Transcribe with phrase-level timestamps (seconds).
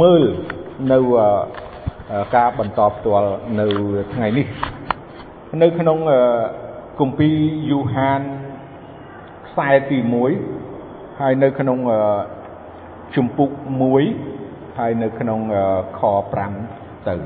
[0.00, 0.22] មើល
[0.92, 0.98] នៅ
[2.36, 3.66] ការបន្តផ្ទាល់នៅ
[4.14, 4.46] ថ្ងៃនេះ
[5.62, 5.98] នៅក្នុង
[7.00, 7.34] គម្ពីរ
[7.70, 8.20] យូហាន
[9.48, 9.98] ខ្សែទី
[10.58, 11.78] 1ហើយនៅក្នុង
[13.16, 13.50] ជំពូក
[14.14, 15.40] 1ហើយនៅក្នុង
[15.98, 16.00] ខ
[16.50, 17.16] 5ទៅ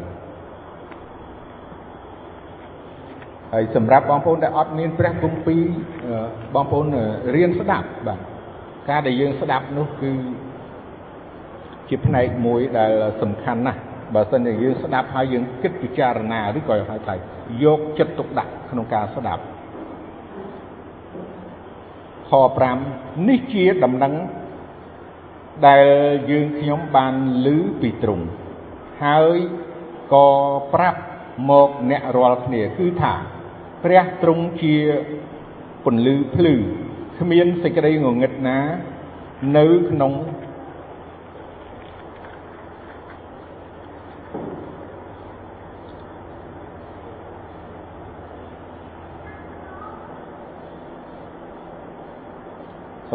[3.53, 5.63] ហើយសម្រាប់បងប្អូនដែលអត់មានព្រះគម្ពីរ
[6.55, 6.87] បងប្អូន
[7.35, 8.21] រៀនស្ដាប់បាទ
[8.89, 10.13] ការដែលយើងស្ដាប់នោះគឺ
[11.89, 12.93] ជាផ្នែកមួយដែល
[13.23, 13.81] សំខាន់ណាស់
[14.15, 17.15] បើសិនជាយើងស្ដាប់ហើយយើងគិតពិចារណាឬក៏ហៅថា
[17.65, 19.43] យកចិត្តទុកដាក់ក្នុងការស្ដាប់
[22.29, 22.31] ខ
[22.79, 24.15] 5នេះជាដំណឹង
[25.69, 25.87] ដែល
[26.31, 27.15] យើងខ្ញុំបាន
[27.47, 27.49] ឮ
[27.81, 28.27] ពីទ្រង់
[29.05, 29.37] ហើយ
[30.15, 30.29] ក៏
[30.75, 31.01] ប្រាប់
[31.51, 33.15] មកអ្នករាល់គ្នាគឺថា
[33.85, 34.75] ព្រះទ្រង់ជា
[35.85, 36.55] ពន្លឺភ្លឺ
[37.19, 38.59] គ្មានសេចក្តីងងឹតណា
[39.57, 40.13] នៅក្នុង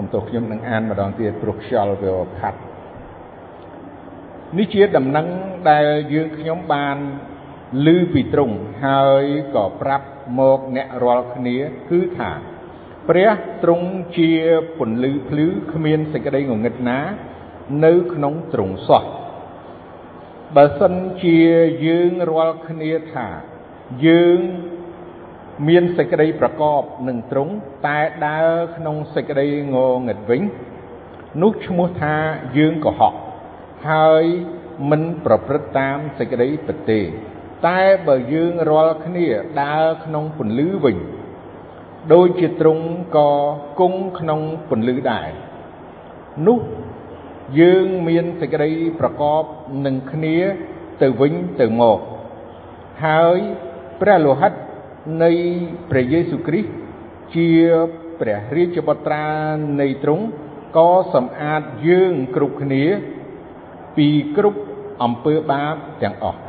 [0.03, 2.59] សំទោសខ្ញុំនឹងអានម្ដងទៀតព្រោះខ្យល់វាផាត់
[4.57, 5.27] នេះជាដំណឹង
[5.69, 6.97] ដែលយើងខ្ញុំបាន
[7.85, 10.07] ឮពីទ្រង់ហើយក៏ប្រាប់
[10.39, 11.57] មកអ្នករាល់គ្នា
[11.89, 12.31] គឺថា
[13.09, 13.31] ព្រះ
[13.63, 13.87] ទ្រង់
[14.17, 14.31] ជា
[14.77, 16.99] ពន្លឺភ្លឺគ្មានសេចក្តីងងឹតណា
[17.85, 19.03] នៅក្នុងទ្រង់សោះ
[20.55, 21.39] បើសិនជា
[21.85, 23.27] យើងរាល់គ្នាថា
[24.07, 24.39] យើង
[25.67, 27.53] មានសេចក្តីប្រកបនឹងទ្រង់
[27.85, 30.41] តែដើរក្នុងសេចក្តីងងឹតវិញ
[31.41, 32.15] នោះឈ្មោះថា
[32.57, 33.13] យើងកុហក
[33.89, 34.25] ហើយ
[34.89, 37.01] មិនប្រព្រឹត្តតាមសេចក្តីពិតទេ
[37.67, 39.27] តែបើយើងរាល់គ្នា
[39.63, 40.97] ដើរក្នុងពន្លឺវិញ
[42.13, 42.85] ដូចជាទ្រង់
[43.17, 43.31] ក៏
[43.79, 45.29] គង់ក្នុងពន្លឺដែរ
[46.47, 46.59] នោះ
[47.59, 49.43] យើងមានសេចក្តីប្រកប
[49.85, 50.37] នឹងគ្នា
[51.01, 51.99] ទៅវិញទៅមក
[53.05, 53.39] ហើយ
[54.01, 54.53] ព្រះលោហិត
[55.21, 55.31] នៃ
[55.89, 56.69] ព្រះយេស៊ូវគ្រីស្ទ
[57.35, 57.49] ជា
[58.19, 59.25] ព្រះរាជបុត្រា
[59.81, 60.25] នៃទ្រង់
[60.77, 62.83] ក៏សម្អាតយើងគ្រប់គ្នា
[63.97, 64.59] ពីគ្រប់
[65.03, 66.39] អំពើបាបទាំងអស់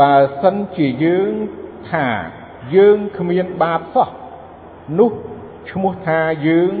[0.00, 1.32] បើសិនជាយើង
[1.90, 2.08] ថា
[2.76, 4.08] យើងគ្មានបាបសោះ
[4.98, 5.10] នោះ
[5.70, 6.72] ឈ្មោះថាយើង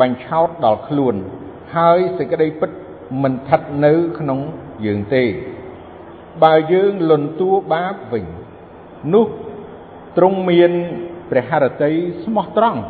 [0.00, 1.14] បញ្ឆោតដល់ខ្លួន
[1.76, 2.70] ហើយសេចក្តីពិត
[3.22, 4.40] មិនស្ថិតនៅក្នុង
[4.86, 5.24] យើងទេ
[6.42, 8.24] បើយើងលន់តួបាបវិញ
[9.14, 9.26] នោះ
[10.16, 10.72] ទ្រង់មាន
[11.30, 11.92] ព្រះハរតី
[12.24, 12.80] ស្មោះត្រង់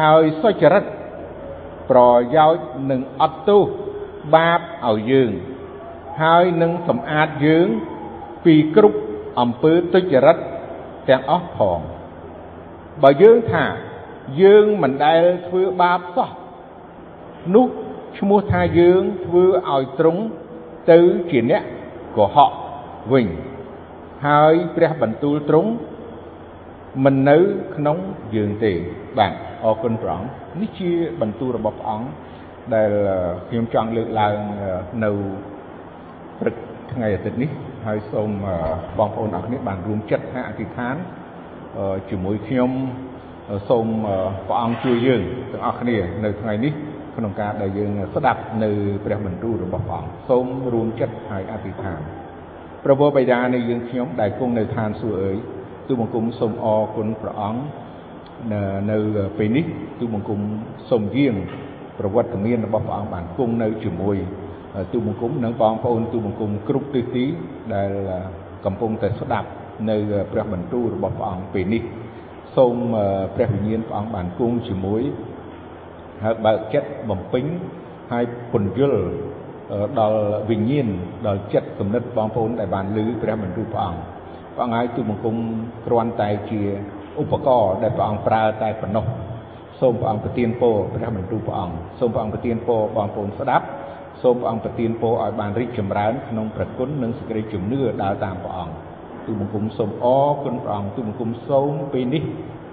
[0.00, 0.84] ហើយសុចរិត
[1.90, 2.00] ប្រ
[2.36, 3.62] យោជន៍នឹងអត់ទោស
[4.34, 5.30] បាបឲ្យយើង
[6.22, 7.68] ហើយនឹងសម្អាតយើង
[8.44, 8.98] ពីគ្រប់
[9.40, 10.38] អំពើទុច្ចរិត
[11.08, 11.80] ទាំងអស់ផង
[13.02, 13.64] បើយើងថា
[14.42, 16.30] យើងមិនដែលធ្វើបាបសោះ
[17.54, 17.66] នោះ
[18.18, 20.22] ឈ្មោះថាយើងធ្វើឲ្យទ្រង់
[20.90, 20.98] ទៅ
[21.30, 21.62] ជាអ្នក
[22.16, 22.50] កុហក
[23.12, 23.26] វិញ
[24.26, 25.70] ហើយព្រះបន្ទូលទ្រង់
[27.04, 27.36] មិននៅ
[27.76, 27.96] ក្នុង
[28.34, 28.72] យើងទេ
[29.18, 29.32] បាទ
[29.64, 30.28] អរគុណព្រះអង្គ
[30.60, 32.08] នេះជាបន្ទូលរបស់ព្រះអង្គ
[32.74, 32.90] ដែល
[33.48, 34.36] ខ្ញុំចង់លើកឡើង
[35.04, 35.10] នៅ
[36.40, 36.54] ព្រឹក
[36.92, 37.50] ថ្ងៃអាទិត្យនេះ
[37.86, 38.30] ហើយសូម
[38.98, 40.96] បងប្អូនអរគ្នាបានរួមចិត្តហាអធិដ្ឋាន
[42.10, 42.70] ជាមួយខ្ញុំ
[43.68, 43.86] សូម
[44.46, 45.22] ព្រះអង្គជួយយើង
[45.52, 46.72] ទាំងអស់គ្នានៅថ្ងៃនេះ
[47.16, 48.70] ក្នុងការដែលយើងស្ដាប់នៅ
[49.04, 52.00] ព្រះបន្ទូលរបស់ព្រះអង្គសូមរួមចិត្តហើយអធិដ្ឋាន
[52.84, 55.36] ព្រះវរបិតានៃយើងខ្ញុំដែលគង់នៅឋានសួគ៌អើយ
[55.88, 57.60] ទូបង្គំសូមអរគុណព្រះអង្គ
[58.90, 58.96] នៅ
[59.38, 59.64] ពេលនេះ
[60.00, 60.40] ទូបង្គំ
[60.90, 61.34] សូមយាង
[61.98, 64.16] ប្រវត្តិមានរបស់ព្រះអង្គបានគង់នៅជាមួយ
[64.92, 67.24] ទូបង្គំនិងបងប្អូនទូបង្គំគ្រប់ទិសទី
[67.74, 67.90] ដែល
[68.64, 69.48] កំពុងតែស្ដាប់
[69.90, 69.96] នៅ
[70.32, 71.82] ព្រះបន្ទូលរបស់ព្រះអង្គពេលនេះ
[72.56, 72.74] សូម
[73.34, 75.02] ព្រះវិញ្ញាណព្រះអង្គបានគង់ជាមួយ
[76.24, 77.44] ហើយបើកចិត្តបំពេញ
[78.12, 79.02] ហើយពន្យល់
[80.00, 80.20] ដល់
[80.50, 80.88] វិញ្ញាណ
[81.26, 84.17] ដល់ចិត្តគំនិតបងប្អូនដែលបានឮព្រះបន្ទូលព្រះអង្គ
[84.58, 85.36] ព្រះអង្គហើយទូបង្គំ
[85.86, 86.60] គ្រាន់តែជា
[87.20, 89.04] ឧបករណ៍ដែលព្រះអង្គប្រើតែប៉ុណ្ណោះ
[89.80, 93.66] សូមព្រះអង្គប្រទានពរព្រះបន្ទូលព្រះអង្គសូមព្រះអង្គប្រទានពរបងប្អូនស្ដាប់
[94.22, 98.74] សូមព្រះអង្គប្រទានពរឲ្យបានរីកចម្រើនក្នុងព្រះគុណនិងសេចក្តីជំនឿដើរតាមព្រះអង្គ
[99.26, 102.22] ទូបង្គំសូមអរគុណព្រះអង្គទូបង្គំសូមពេលនេះ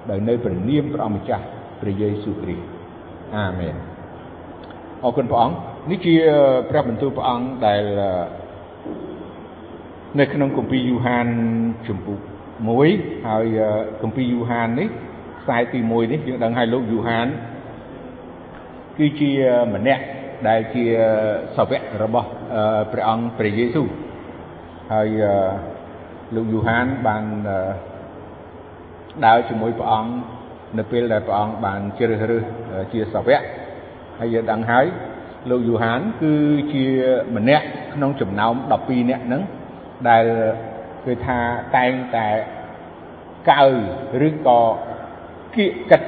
[0.10, 1.44] ដោយនៅព្រះនាមព្រះអង្គម្ចាស់
[1.82, 2.66] ព្រះយេស៊ូវគ្រីស្ទ
[3.36, 3.76] អាមែន
[5.04, 5.56] អរគុណព្រះអង្គ
[5.92, 6.16] នេះជា
[6.70, 7.84] ព្រះបន្ទូលព្រះអង្គដែល
[10.20, 11.28] នៅក្នុងគម្ពីរយូហាន
[11.88, 12.20] ជំពូក
[12.74, 13.46] 1ហើយ
[14.02, 14.88] គម្ពីរយូហាននេះ
[15.42, 17.28] ខ្សែទី1នេះយើងដឹងហើយលោកយូហាន
[18.98, 19.32] គឺជា
[19.74, 20.04] ម្នាក់
[20.48, 20.86] ដែលជា
[21.56, 22.28] សាវករបស់
[22.92, 23.88] ព្រះអង្គព្រះយេស៊ូវ
[24.94, 25.10] ហើយ
[26.36, 27.24] លោកយូហានបាន
[29.26, 30.12] ដើរជាមួយព្រះអង្គ
[30.78, 32.44] នៅពេលដែលព្រះអង្គបានជ្រើសរើស
[32.94, 33.42] ជាសាវក
[34.20, 34.86] ហើយយើងដឹងហើយ
[35.50, 36.34] លោកយូហានគឺ
[36.74, 36.86] ជា
[37.36, 38.54] ម្នាក់ក្នុងចំណោម
[38.84, 39.44] 12នាក់ហ្នឹង
[40.10, 40.26] ដែល
[41.06, 41.40] គឺថា
[41.76, 42.28] តែងតែ
[43.52, 43.64] កៅ
[44.28, 44.62] ឬក៏
[45.56, 46.02] គៀកកិត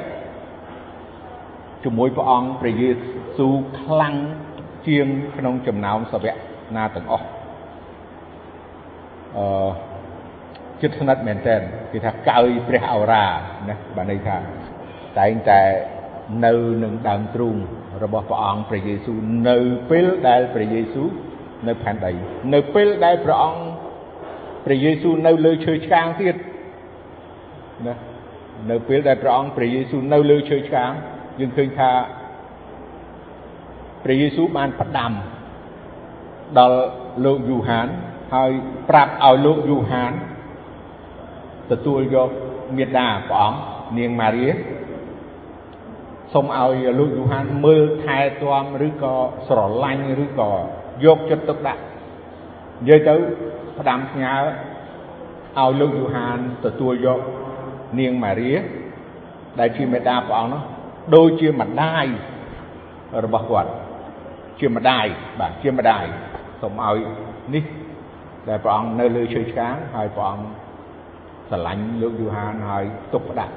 [1.84, 2.90] ជាមួយព្រះអង្គព្រះយេ
[3.38, 4.16] ស៊ូវខ្លាំង
[4.88, 5.08] ជាង
[5.38, 6.36] ក្នុងចំណោមសាវក
[6.76, 7.28] ណាទាំងអស់
[9.38, 9.70] អឺ
[10.82, 11.56] ចិត្តស្និទ្ធមែនតើ
[11.92, 13.26] គេថាកើយព្រះអរា
[13.68, 14.38] ណាបានន័យថា
[15.20, 15.62] តែងតែ
[16.46, 16.54] នៅ
[16.84, 17.56] នឹងដើមទ្រូង
[18.04, 19.18] របស់ព្រះអង្គព្រះយេស៊ូវ
[19.50, 19.58] នៅ
[19.90, 21.08] ពេលដែលព្រះយេស៊ូវ
[21.68, 22.12] នៅផែនដី
[22.54, 23.62] នៅពេលដែលព្រះអង្គ
[24.68, 26.36] ព្រះយេស៊ូវនៅលើឈើឆ្កាងទៀត
[27.88, 27.96] ណា
[28.70, 30.92] នៅពេលដែលព្រះអង្គព្រះយេស៊ូវនៅលើឈើឆ្កាង
[31.40, 31.92] យើងឃើញថា
[34.04, 35.12] ព្រះយេស៊ូវបានផ្ដាំ
[36.58, 36.80] ដល់
[37.26, 37.88] លោកយូហាន
[38.34, 38.52] ហើយ
[38.90, 40.12] ប្រាប់ឲ្យលោកយូហាន
[41.72, 42.30] ទទួលយក
[42.78, 43.60] មេដាព្រះអង្គ
[43.98, 44.48] នាងម៉ារី
[46.34, 49.16] សូមឲ្យលោកយូហានមើលថែទាំឬក៏
[49.48, 50.52] ស្រឡាញ់ឬក៏
[51.06, 51.82] យកចិត្តទុកដាក់
[52.80, 53.16] និយាយទៅ
[53.80, 54.36] ផ្ដាំផ្ញើ
[55.60, 57.20] ឲ្យលោកយូហានទទួលយក
[58.00, 58.52] នាងម៉ារី
[59.60, 60.64] ដែលជាមេដាព្រះអង្គនោះ
[61.16, 62.06] ដូចជាម្ដាយ
[63.26, 63.72] របស់គាត់
[64.60, 65.06] ជាម្ដាយ
[65.40, 66.06] បាទជាម្ដាយ
[66.62, 66.98] សូមឲ្យ
[67.54, 67.64] នេះ
[68.48, 70.46] ដែលព្រះអង្គនៅលើឈើឆ្កាងហើយព្រះអង្គ
[71.50, 73.54] ស្រឡាញ់លោកយូហានហើយទុកផ្ដាក់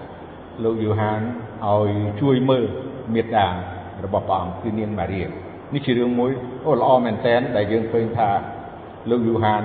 [0.64, 1.20] លោកយូហាន
[1.66, 1.90] ឲ្យ
[2.20, 2.64] ជួយមើល
[3.14, 3.46] មេត្តា
[4.04, 5.22] របស់ព្រះអង្គគឺនាងម៉ារី
[5.74, 6.30] នេះជារឿងមួយ
[6.66, 8.30] អូល្អមែនតើដែលយើងឃើញថា
[9.10, 9.62] លោកយូហាន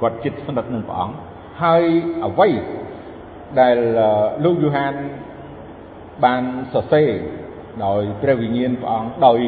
[0.00, 1.14] គាត់ចិត្តស្និទ្ធនឹងព្រះអង្គ
[1.62, 1.84] ហើយ
[2.26, 2.48] អ្វី
[3.60, 3.76] ដែល
[4.44, 4.94] លោកយូហាន
[6.24, 7.10] បានសរសេរ
[7.84, 9.38] ដោយព្រះវិញ្ញាណព្រះអង្គដោយ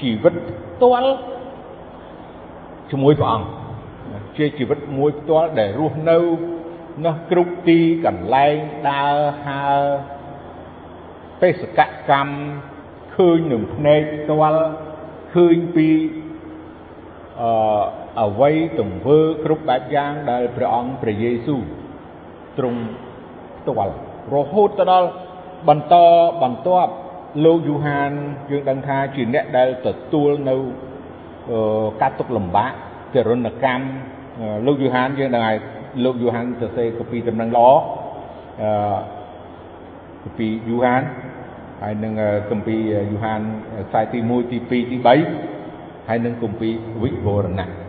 [0.00, 1.12] ជីវិតផ្ទាល់
[2.90, 3.48] ជាមួយព្រះអង្គ
[4.36, 6.18] ជាជីវិតមួយផ្ទាល់ដែលរស់នៅ
[7.06, 8.56] នៅគ្រប់ទីកន្លែង
[8.90, 9.16] ដើរ
[9.46, 9.82] ហើរ
[11.40, 11.80] បេសក
[12.10, 12.32] កម្ម
[13.14, 14.64] ឃើញនឹងភ្នែកផ្ទាល់
[15.34, 15.88] ឃើញពី
[17.40, 17.50] អឺ
[18.18, 21.62] អ្វីទង្វើគ្រប់បែបយ៉ាងដែលព្រះអង្គព្រះយេស៊ូវ
[22.58, 22.80] ទ្រង់
[23.58, 23.94] ផ្ទាល់
[24.34, 25.08] រហូតទៅដល់
[25.68, 25.94] បន្ត
[26.42, 26.92] បន្ទាប់
[27.44, 28.10] លោកយូហាន
[28.50, 30.54] យើងដឹងថាជាអ្នកដែលទទួលនៅ
[32.00, 32.70] ការទុកលំបាក
[33.14, 33.84] ទរណកម្ម
[34.66, 35.58] លោកយូហានយើងដឹងហើយ
[36.04, 37.68] លោកយូហានសរសេរកាពីដំណឹងល្អ
[38.62, 38.70] អឺ
[40.24, 41.02] កាពីយូហាន
[41.82, 42.12] ហើយនឹង
[42.50, 42.80] គម្ពីរ
[43.10, 43.40] យូហាន
[43.88, 44.78] ខ្សែទី1ទី2ទី
[45.52, 46.72] 3ហើយនឹងគម្ពីរ
[47.02, 47.79] វិវរណៈ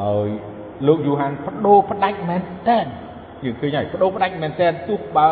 [0.00, 0.28] ហើយ
[0.86, 2.78] លោកយូហានបដូរផ្ដាច់មែនតើ
[3.44, 5.28] យើងឃើញហើយបដូរផ្ដាច់មែនតើទោះបើ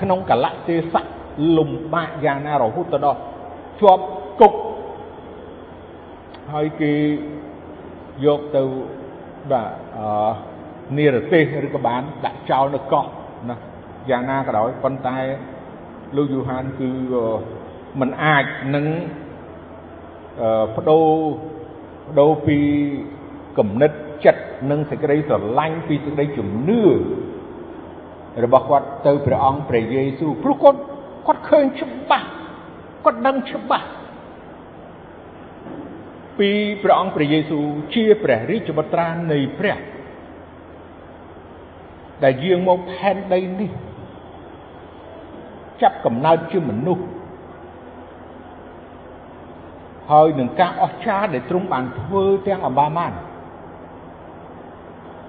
[0.00, 1.04] ក្នុងកលៈទេសៈ
[1.56, 3.20] លំបាកយ៉ាងណារហូតទៅដល់
[3.80, 4.04] ជាប់
[4.40, 4.54] គុក
[6.52, 6.92] ហើយគេ
[8.24, 8.62] យកទៅ
[9.50, 9.68] បាទ
[9.98, 10.30] អឺ
[10.98, 13.04] និរទេសឬក៏បានដាក់ចោលនៅកោះ
[13.50, 13.56] ណា
[14.10, 15.18] យ៉ាងណាក៏ដោយប៉ុន្តែ
[16.16, 16.90] លោកយូហានគឺ
[18.00, 18.44] มันអាច
[18.74, 18.86] នឹង
[20.76, 21.06] បដូរ
[22.06, 22.58] បដូរពី
[23.58, 23.92] គំនិត
[24.24, 26.82] ចិត្តនិងសេចក្តីស្រឡាញ់ពីសេចក្តីជំនឿ
[28.44, 30.80] របស់គាត់ទៅព្រះអង្គព្រះយេស៊ូវព្រោះគាត់
[31.26, 32.26] គាត់ឃើញច្បាស់
[33.04, 33.88] គាត់ដឹងច្បាស់
[36.38, 36.50] ពី
[36.82, 39.76] ព្រះអង្គព្រះយេស៊ូវជាព្រះរាជបុត្រានៃព្រះ
[42.24, 43.70] ដែលយាងមកផែនដីនេះ
[45.82, 47.04] ចាប់កំណើតជាមនុស្ស
[50.10, 53.12] ហើយនឹងការអស្ចារ្យដែលទ្រង់បានធ្វើទាំងអបាមាន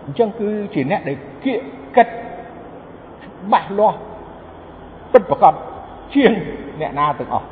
[0.09, 1.59] អញ្ចឹងគឺជាអ្នកដែលគៀក
[1.95, 3.97] កិតច្បាស់លាស់
[5.11, 5.53] ពិតប្រកប
[6.15, 6.31] ជាង
[6.81, 7.47] អ្នកណាទាំងអស់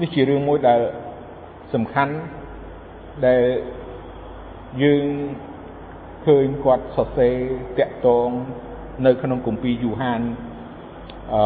[0.00, 0.80] នេះជារឿងមួយដែល
[1.74, 2.14] សំខាន់
[3.26, 3.42] ដែល
[4.82, 5.04] យើង
[6.26, 7.34] ឃើញគាត់សរសេរ
[7.78, 8.28] តាក់ទង
[9.06, 10.20] នៅក្នុងគម្ពីរយូហាន
[11.34, 11.42] អឺ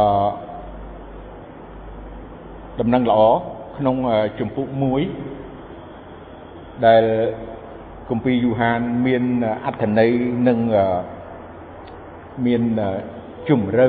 [2.80, 3.20] ដំណឹងល្អ
[3.78, 3.96] ក្នុង
[4.38, 4.66] ជំពូក
[5.56, 7.04] 1ដែល
[8.10, 9.22] គម្ពីរយូហានមាន
[9.66, 10.10] អត្ថន័យ
[10.48, 10.58] និង
[12.46, 12.62] មាន
[13.48, 13.88] ជំរឿ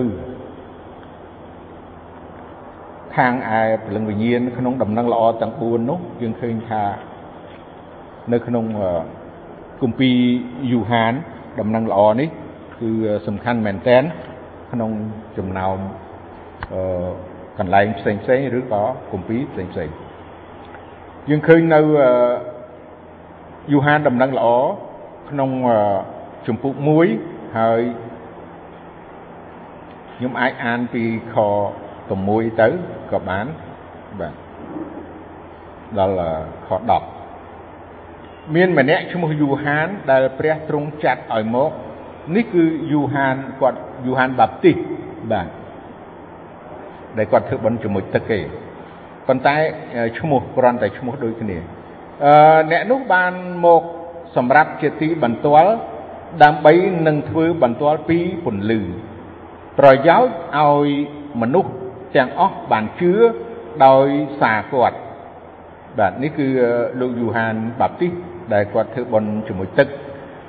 [3.16, 6.84] ខាងឯព្រលឹងវិញ្ញាណក្នុងដំណឹងល្អទាំង4នោះយើងឃើញថា
[8.32, 8.66] នៅក្នុង
[9.82, 10.18] គម្ពីរ
[10.72, 11.14] យូហាន
[11.60, 12.30] ដំណឹងល្អនេះ
[12.80, 12.90] គឺ
[13.28, 14.04] សំខាន់មែនតែន
[14.72, 14.92] ក្នុង
[15.38, 15.78] ចំណោម
[16.74, 17.10] អឺ
[17.60, 19.90] កន្លែងផ្សេងផ្សេងឬក៏គម្ពីរផ្សេងផ្សេង
[21.30, 21.80] យើងឃើញនៅ
[23.72, 24.48] យូហានដំណឹងល្អ
[25.30, 25.50] ក្នុង
[26.48, 26.74] ជំពូក
[27.16, 27.82] 1ហើយ
[30.16, 31.04] ខ្ញុំអាចអានពី
[31.34, 31.36] ខ
[31.98, 32.68] 6ទៅ
[33.12, 33.46] ក៏បាន
[34.20, 34.34] បាទ
[36.00, 36.16] ដល់
[36.68, 36.70] ខ
[37.42, 41.72] 10មានម្នាក់ឈ្មោះយូហានដែលព្រះទ្រង់ចាត់ឲ្យមក
[42.36, 44.78] នេះគឺយូហានគាត់យូហានបាប់ទីស
[45.32, 45.48] បាទ
[47.18, 48.40] ដែលគាត់ធ្វើបុណ្យជាមួយទឹកគេ
[49.28, 49.56] ប៉ុន្តែ
[50.20, 51.58] ឈ្មោះគ្រាន់តែឈ្មោះដូចគ្នា
[52.26, 52.34] អឺ
[52.72, 53.34] អ្នកនោះបាន
[53.66, 53.84] មក
[54.36, 55.72] សម្រាប់ជាទីបន្ទាល់
[56.44, 56.74] ដើម្បី
[57.08, 58.82] នឹងធ្វើបន្ទាល់ពីពន្លឺ
[59.80, 60.88] ប្រយោជន៍ឲ្យ
[61.42, 61.72] មនុស្ស
[62.16, 63.14] ទាំងអស់បានជឿ
[63.86, 64.08] ដោយ
[64.42, 64.98] សារគាត់
[66.00, 66.48] បាទនេះគឺ
[67.00, 68.12] លោកយូហានបាប់ទីស
[68.54, 69.88] ដែលគាត់ធ្វើបុណ្យជាមួយទឹក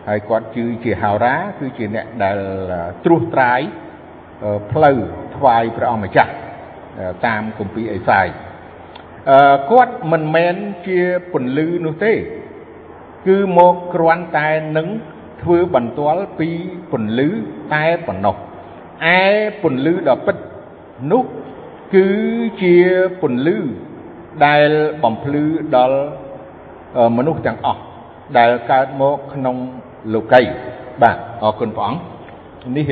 [0.09, 2.38] ហើយគាត់ជឿជាហោរា គឺជាអ្នកដែល
[3.05, 3.61] ត្រួសត្រាយ
[4.73, 4.99] ផ្លូវ
[5.37, 6.33] ថ្វាយព្រះអង្គម្ចាស់
[7.26, 8.52] តាមគម្ពីរអេសាយអឺ
[9.71, 10.55] គាត់មិនមែន
[10.87, 11.00] ជា
[11.33, 12.12] ពន្លឺនោះទេ
[13.26, 14.88] គឺមកគ្រាន់តែនឹង
[15.43, 16.49] ធ្វើបន្ទាល់ពី
[16.93, 17.29] ពន្លឺ
[17.75, 18.37] តែប៉ុណ្ណោះ
[19.19, 19.21] ឯ
[19.62, 20.37] ពន្លឺដ៏ពិត
[21.12, 21.25] នោះ
[21.95, 22.07] គឺ
[22.62, 22.76] ជា
[23.21, 23.59] ពន្លឺ
[24.47, 24.71] ដែល
[25.02, 25.45] បំភ្លឺ
[25.76, 25.99] ដល់
[27.17, 27.81] មនុស្សទាំងអស់
[28.38, 29.57] ដែលកើតមកក្នុង
[30.14, 30.43] លោកី
[31.02, 32.02] បាទអរគុណព្រះអង្គ
[32.76, 32.85] នេះ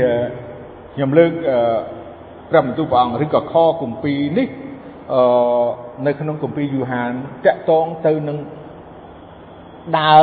[0.94, 1.32] ខ្ញុំលើក
[2.50, 4.49] ព្រះបន្ទូលព្រះអង្គឬក៏ខគម្ពីរនេះ
[5.12, 5.22] អឺ
[6.07, 7.11] នៅក្នុងគម្ពីរយូហាន
[7.47, 8.38] តកតងទៅនឹង
[9.99, 10.16] ដើ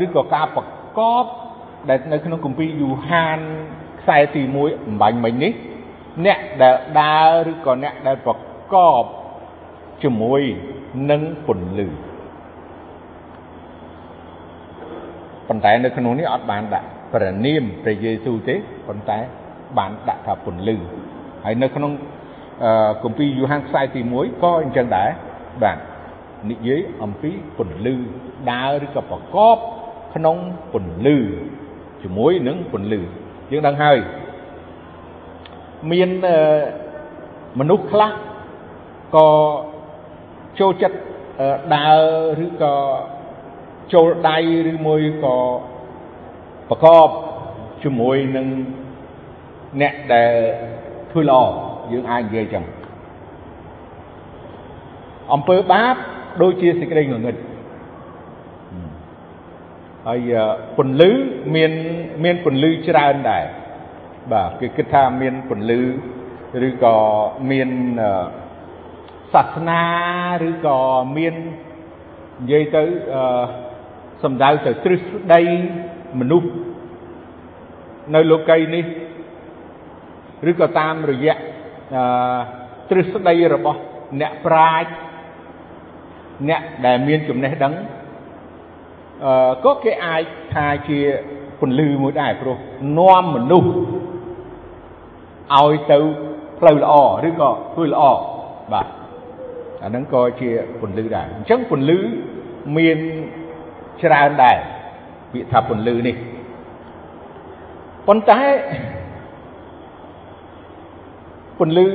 [0.00, 0.64] រឬក៏ការប្រ
[0.98, 1.24] កប
[1.88, 3.38] ដែលនៅក្នុងគម្ពីរយូហាន
[4.00, 5.52] ខ្សែទី1អំបញ្ញមិញនេះ
[6.26, 8.34] អ្នកដែលដើរឬក៏អ្នកដែលប្រ
[8.74, 9.04] កប
[10.02, 10.42] ជាមួយ
[11.10, 11.88] នឹងពន្លឺ
[15.48, 18.54] ប៉ុន្តែនៅក្នុងនេះអត់បានដាក់ព្រះនាមព្រះយេស៊ូវទេ
[18.86, 19.18] ប៉ុន្តែ
[19.78, 20.76] បានដាក់ថាពន្លឺ
[21.44, 21.92] ហើយនៅក្នុង
[23.02, 25.08] គម្ពីរយូហានខ្សែទី1ក៏អញ្ចឹងដែរ
[25.62, 25.78] បាទ
[26.50, 27.94] និយាយអំពីពន្លឺ
[28.50, 29.56] ដើរឬក៏ប្រកប
[30.14, 30.36] ក្នុង
[30.72, 31.18] ពន្លឺ
[32.02, 33.00] ជាមួយនឹងពន្លឺ
[33.50, 33.98] យើងដឹងហើយ
[35.90, 36.10] មាន
[37.58, 38.10] មនុស្សខ្លះ
[39.16, 39.28] ក៏
[40.60, 40.98] ចូលចិត្ត
[41.74, 41.86] ដើ
[42.38, 42.74] រឬក៏
[43.92, 44.36] ចូលដៃ
[44.70, 45.36] ឬមួយក៏
[46.70, 47.08] ប្រកប
[47.82, 48.46] ជាមួយនឹង
[49.80, 50.34] អ្នកដែល
[51.10, 51.38] ធ្វើល្អ
[51.92, 52.64] យើងអាចនិយាយចឹង
[55.34, 55.96] អំពើបាប
[56.42, 57.36] ដូចជាសេចក្តីងងឹត
[60.06, 60.32] ហើយ
[60.76, 61.10] ពន្លឺ
[61.54, 61.72] មាន
[62.24, 63.44] មានពន្លឺច្រើនដែរ
[64.32, 65.80] បាទគេគិតថាមានពន្លឺ
[66.68, 66.96] ឬក៏
[67.50, 67.70] មាន
[69.32, 69.82] សាសនា
[70.48, 70.78] ឬក៏
[71.16, 71.34] មាន
[72.42, 72.82] និយាយទៅ
[73.14, 73.42] អឺ
[74.22, 75.40] សំដៅទៅទ្រឹស្ដី
[76.20, 76.48] មនុស្ស
[78.14, 78.84] នៅលោកីនេះ
[80.50, 81.57] ឬក៏តាមរយៈអឺ
[82.90, 83.80] ទ្រឹស្ដីរបស់
[84.20, 84.88] អ្នកប្រាជ្ញ
[86.48, 87.74] អ្នកដែលមានចំណេះដឹង
[89.24, 90.22] អឺក៏គេអាច
[90.54, 90.98] ថាជា
[91.60, 92.56] ពន្លឺមួយដែរព្រោះ
[92.98, 93.70] នាំមនុស្ស
[95.56, 95.98] ឲ្យទៅ
[96.58, 96.94] ផ្លូវល្អ
[97.28, 98.02] ឬក៏ធ្វើល្អ
[98.72, 98.86] បាទ
[99.82, 101.98] អាហ្នឹងក៏ជាពន្លឺដែរអញ្ចឹងពន្លឺ
[102.76, 102.98] មាន
[104.02, 104.58] ច្រើនដែរ
[105.32, 106.16] ពាក្យថាពន្លឺនេះ
[108.06, 108.40] ប៉ុន្តែ
[111.58, 111.86] ពន្លឺ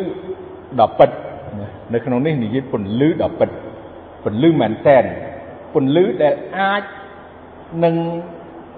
[0.79, 1.09] ដ៏ពិត
[1.93, 3.49] នៅក្នុងនេះនិយាយពន្លឺដ៏ពិត
[4.23, 5.03] ពន្លឺមែនតែន
[5.73, 6.83] ពន្លឺដែលអាច
[7.83, 7.95] នឹង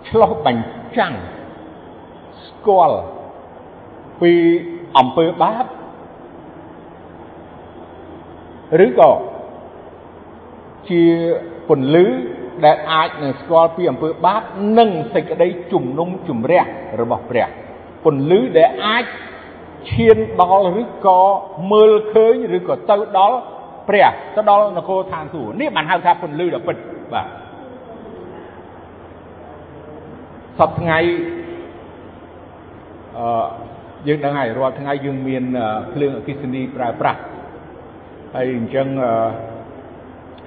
[0.10, 1.14] ឆ្លោះបញ្ចាំង
[2.46, 3.00] ស្គាល់
[4.22, 4.34] ពី
[4.98, 5.66] អំពើបាប
[8.86, 9.12] ឬក៏
[10.90, 11.04] ជា
[11.70, 12.06] ពន្លឺ
[12.66, 14.42] ដែលអាចនឹងស្គាល់ពីអំពើបាប
[14.78, 16.64] និងសេចក្តីជំនុំជម្រះ
[17.02, 17.48] របស់ព្រះ
[18.04, 19.06] ពន្លឺដែលអាច
[19.92, 21.22] ឈានដល់ឬក៏
[21.72, 23.38] មើលឃើញឬក៏ទៅដល់
[23.88, 26.76] ព្រះទៅដល់នគរឋានសួគ៌នេះបានហៅថាពន្លឺដ៏ពិត
[27.14, 27.28] បាទ
[30.58, 31.00] សពថ្ងៃ
[33.18, 33.46] អឺ
[34.08, 35.44] យើងដឹងហើយរាល់ថ្ងៃយើងមាន
[35.94, 37.20] ភ្លើងអគ្គិសនីប្រើប្រាស់
[38.36, 38.88] ហើយអញ្ចឹង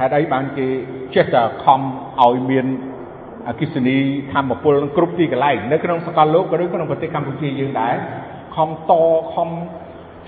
[0.00, 0.66] ហេតុអីបានគេ
[1.14, 1.80] ចេះតែខំ
[2.22, 2.66] ឲ្យមាន
[3.48, 3.96] អគិសនី
[4.32, 7.94] ធម្មពលនឹងគ្រប់ទីកន្លែងនៅក្នុងសកលលោកក៏ឬក្នុងប្រទេសកម្ពុជាយើងដែរ
[8.58, 8.92] ខំត
[9.34, 9.50] ខំ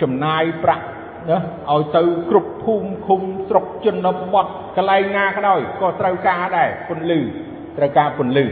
[0.03, 0.85] ចំណាយប្រាក់
[1.31, 1.39] ណា
[1.71, 4.47] ឲ្យទៅគ្រប់ភូមិឃុំស្រុកជនបទ
[4.77, 7.21] កន្លែងណាក៏ដោយក៏ត្រូវការដែរពន្លឺ
[7.77, 8.47] ត្រូវការពន្លឺ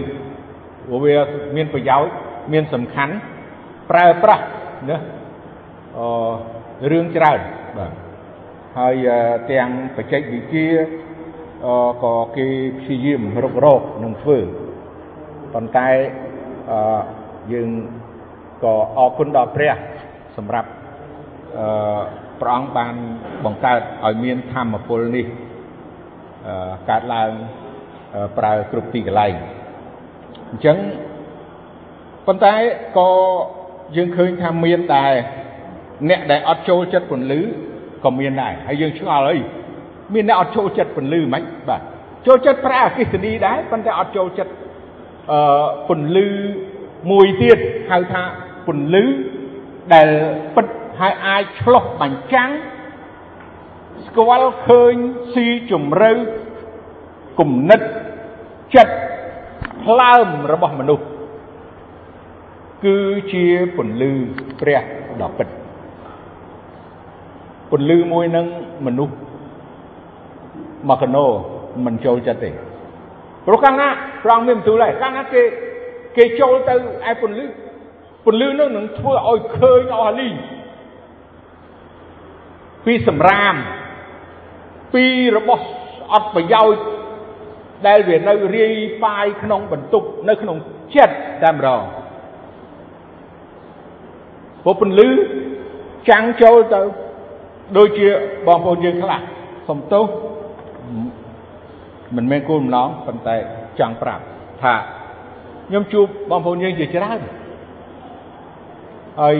[0.86, 1.16] ព្រោះវា
[1.56, 2.10] មានប្រយោជន៍
[2.52, 3.14] មានសំខាន់
[3.90, 4.44] ប្រើប្រាស់
[4.90, 4.98] ណា
[5.98, 6.06] អឺ
[6.92, 7.40] រឿងច្រើន
[7.78, 7.92] បាទ
[8.78, 9.08] ហើយ
[9.50, 10.68] ទាំងបច្ចេកវិទ្យា
[12.04, 12.46] ក៏គេ
[12.78, 14.38] ព្យាយាមរុករកនឹងធ្វើ
[15.54, 15.90] ប៉ុន្តែ
[16.70, 17.00] អឺ
[17.52, 17.70] យើង
[18.64, 19.72] ក៏អរគុណដល់ព្រះ
[20.36, 20.68] សម្រាប់
[21.58, 22.00] អឺ
[22.40, 22.94] ព្រះអង្គបាន
[23.44, 25.26] បង្កើតឲ្យមានធម្មពលនេះ
[26.46, 27.30] អឺកើតឡើង
[28.38, 29.32] ប្រើគ្រប់ទីកន្លែង
[30.50, 30.78] អញ្ចឹង
[32.26, 32.54] ប៉ុន្តែ
[32.98, 33.10] ក៏
[33.96, 35.04] យើងឃើញថាមានតែ
[36.08, 37.40] អ្នកដែលអត់ចូលចិត្តពន្លឺ
[38.04, 39.36] ក៏មានដែរហើយយើងឆ្ងល់អី
[40.14, 41.80] មានអ្នកអត់ចូលចិត្តពន្លឺមិនបាទ
[42.26, 44.52] ចូលចិត្តប្រើអគិសនីដែរប៉ុន្តែអត់ចូលចិត្ត
[45.32, 46.28] អឺពន្លឺ
[47.10, 47.58] មួយទៀត
[47.90, 48.22] ហៅថា
[48.68, 49.04] ពន្លឺ
[49.94, 50.08] ដែល
[50.54, 50.66] ពិត
[51.00, 52.50] ហើយអាចឆ្លោះបញ្ចាំង
[54.06, 54.94] ស្គាល់ឃើញ
[55.32, 56.12] ស៊ីជំរឿ
[57.40, 57.80] គំនិត
[58.74, 58.94] ចិត្ត
[59.84, 61.04] ផ្លើមរបស់មនុស្ស
[62.84, 62.96] គឺ
[63.32, 63.44] ជា
[63.76, 64.12] ពន្លឺ
[64.60, 64.82] ព្រះ
[65.20, 65.48] ដ៏ពិត
[67.70, 68.46] ពន្លឺមួយនឹង
[68.86, 69.14] មនុស្ស
[70.88, 71.24] មកកណោ
[71.84, 72.50] មិនចូលចិត្តទេ
[73.46, 73.88] ព្រោះកាលណា
[74.22, 75.42] ព្រះអង្គមានបន្ទូលហើយកាលណាគេ
[76.16, 76.74] គេចូលទៅ
[77.10, 77.46] ឯពន្លឺ
[78.24, 80.28] ពន្លឺនោះនឹងធ្វើឲ្យឃើញអស់លី
[82.84, 83.54] ពីសម្រាម
[84.94, 85.04] ពី
[85.36, 85.64] របស់
[86.12, 86.82] អត់ប្រយោជន៍
[87.86, 90.56] ដែលវានៅរាយប៉ាយក្នុងបន្ទប់នៅក្នុង
[90.94, 91.82] ចិត្តតែម្ដង
[94.62, 95.08] ព្រោះពន្លឺ
[96.10, 96.80] ចាំងចូលទៅ
[97.76, 98.08] ដូចជា
[98.46, 99.20] បងប្អូនយើងខ្លះ
[99.68, 100.04] សំទោស
[102.16, 103.36] មិនមែនគោលបំណងប៉ុន្តែ
[103.78, 104.22] ចង់ប្រាប់
[104.62, 104.74] ថា
[105.68, 107.20] ខ្ញុំជួបបងប្អូនយើងជាច្រើន
[109.20, 109.36] ហើយ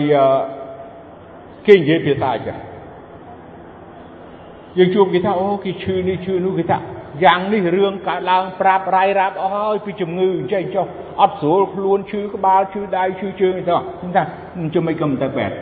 [1.67, 2.57] គេនិយាយភាសាអញ្ចឹង
[4.77, 6.77] យើងជួបគេថាអូគេឈឺនេះឈឺនោះគេថា
[7.23, 10.85] យ៉ាងនេះរឿងកើតឡើងប្រាប់រាយរាប់អស់ហើយពីជំងឺអញ្ចឹងចុះ
[11.21, 14.23] អត់ស្រួលខ្លួនឈឺក្បាលឈឺដៃឈឺជើងអីទៅខ្ញុំថា
[14.75, 15.55] ជំមិនក៏មិនទៅពេទ្យ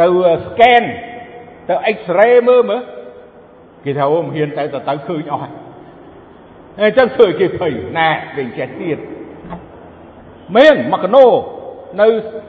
[0.00, 0.06] ទៅ
[0.46, 0.84] scan
[1.68, 2.82] ទៅ X-ray មើលមើល
[3.84, 5.52] គេថាអូមិនហ៊ានទៅទៅទៅឃើញអស់ហើយ
[6.80, 8.98] អញ្ចឹងធ្វើគេភ័យណែវិញចេះទៀត
[10.56, 11.26] មានមកកណោ
[12.00, 12.06] នៅ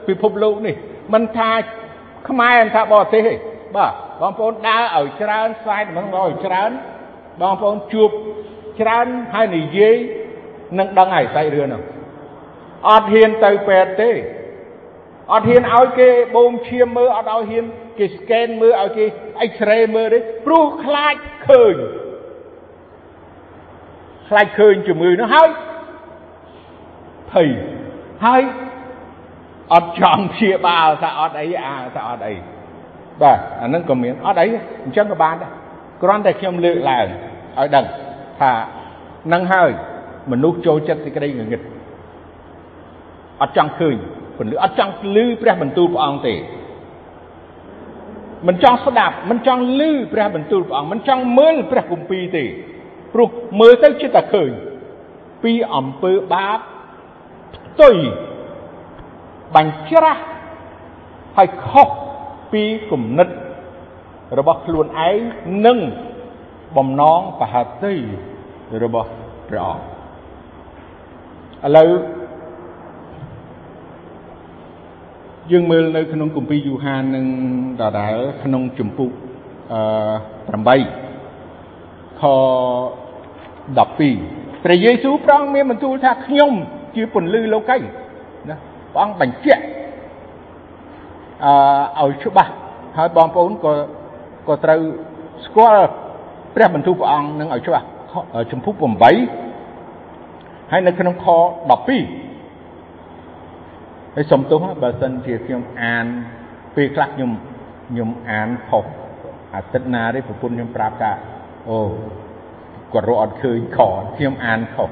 [0.08, 0.74] ពិភពលោកនេះ
[1.14, 1.50] មិនថា
[2.28, 3.34] ខ្មែរមិនថាបរទេសទេ
[3.76, 6.70] បាទបងប្អូនដើរឲ្យច្រើនស្វែងមិនឲ្យច្រើន
[7.40, 8.10] បងប្អូនជួប
[8.80, 9.96] ច្រើនហើយនិយាយ
[10.78, 11.82] នឹងដឹងហើយសាច់រឿងនោះ
[12.88, 14.10] អត់ហ៊ានទៅពេទ្យទេ
[15.32, 17.64] អត់ហ៊ានឲ្យគេបូមឈាមមើលអត់ឲ្យហ៊ាន
[17.98, 19.04] គេ scan មើលឲ្យគេ
[19.50, 21.14] X-ray មើលទេព្រោះខ្លាច
[21.48, 21.74] ឃើញ
[24.28, 25.50] ខ្លាចឃើញជំងឺនោះហើយ
[27.32, 27.48] ភ័យ
[28.24, 28.42] ហើយ
[29.74, 32.34] អត់ចង់ព្យាបាលថាអត់អីអាថាអត់អី
[33.22, 34.46] បាទអានឹងក៏មានអត់អី
[34.84, 35.52] អញ្ចឹងក៏បានដែរ
[36.02, 37.06] គ្រាន់តែខ្ញុំលើកឡើង
[37.58, 37.84] ឲ្យដឹង
[38.40, 38.52] ថា
[39.32, 39.70] នឹងហើយ
[40.32, 41.60] មនុស្សចូលចិត្តសេចក្តីងងឹត
[43.42, 43.96] អត់ចង់ឃើញ
[44.38, 46.34] ពលឺអត់ចង់ឮព្រះបន្ទូលព្រះអង្គទេ
[48.48, 49.82] មិនចង់ស្ដាប់មិនចង់ឮ
[50.12, 52.44] ព្រះបន្ទូលព្រះអង្គមិនចង់មើលព្រះគម្ពីរទេ
[53.14, 53.28] ព្រោះ
[53.60, 54.50] មើលទៅចិត្តតែឃើញ
[55.44, 56.58] ពីអំពើបាប
[57.72, 57.96] ផ្ទុយ
[59.54, 60.22] បាញ់ច្រាស់
[61.36, 61.88] ហើយខុស
[62.52, 63.28] ពីគំនិត
[64.38, 65.18] របស់ខ្លួនឯង
[65.66, 65.78] និង
[66.76, 67.94] បំណងបហតិ
[68.82, 69.08] របស់
[69.48, 69.84] ព្រះអង្គ
[71.66, 71.90] ឥឡូវ
[75.50, 77.26] យើងមើលនៅក្នុងគម្ពីរយូហាននឹង
[77.80, 79.10] ដដែលក្នុងជំពូក
[79.72, 82.22] អឺ8ខ
[83.82, 86.52] 12ព្រះយេស៊ូវព្រះអង្គមានបន្ទូលថាខ្ញុំ
[86.94, 87.76] ជាពន្លឺលោកី
[88.48, 88.54] ណា
[88.92, 89.62] ព្រះអង្គបញ្ជាក់
[91.98, 92.52] អឺឲ្យច្បាស់
[92.96, 93.72] ហើយបងប្អូនក៏
[94.48, 94.80] ក៏ត្រូវ
[95.46, 95.84] ស្គាល់
[96.54, 97.86] ព្រះបន្ទូលព្រះអង្គនឹងឲ្យច្បាស់
[98.50, 98.74] ជំពូក
[99.52, 101.34] 8ហើយនៅក្នុងខ12
[104.14, 106.04] ហើយសុំទោសបើសិនជាខ្ញុំអាន
[106.76, 107.30] ពេលខ្លះខ្ញុំ
[107.88, 108.84] ខ្ញុំអានខុស
[109.54, 111.12] អាទិត្យណាទេប្រពន្ធខ្ញុំប្រាប់ថា
[111.68, 111.78] អូ
[112.92, 113.78] គាត់រកអត់ឃើញខ
[114.16, 114.90] ខ្ញុំអានខុស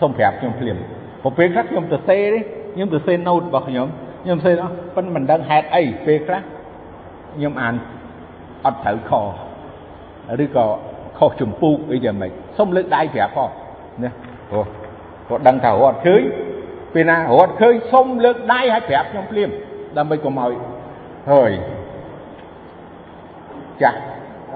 [0.00, 0.78] សូមប្រាប់ខ្ញុំភ្លាម
[1.24, 2.40] ព្រោះពេលខ្លះខ្ញុំទៅសេទេ
[2.74, 3.88] ខ្ញុំទៅសេណូតរបស់ខ្ញុំ
[4.24, 6.42] ខ្ញុំសេអស់ប៉ុន្តែមិនដឹងហេតុអីពេលខ្លះ
[7.34, 7.74] ខ្ញុំអាន
[8.64, 9.12] អត់ត្រូវខ
[10.44, 10.66] ឬក៏
[11.18, 13.50] ខុសចម្ពោះអីយ៉ាងម៉េចសូមលើកដៃប្រាប់ផង
[14.04, 14.10] ណា
[14.50, 14.64] ព្រោះ
[15.28, 16.22] គាត់ដឹងថារត់ឃើញ
[16.94, 19.50] ពេលណារត់ឃើញសុំលើកដៃឲ្យប្រាប់ខ្ញុំភ្លាម
[19.96, 20.52] ដើម្បីកុំឲ្យ
[21.30, 21.52] ហើយ
[23.82, 23.98] ចាស់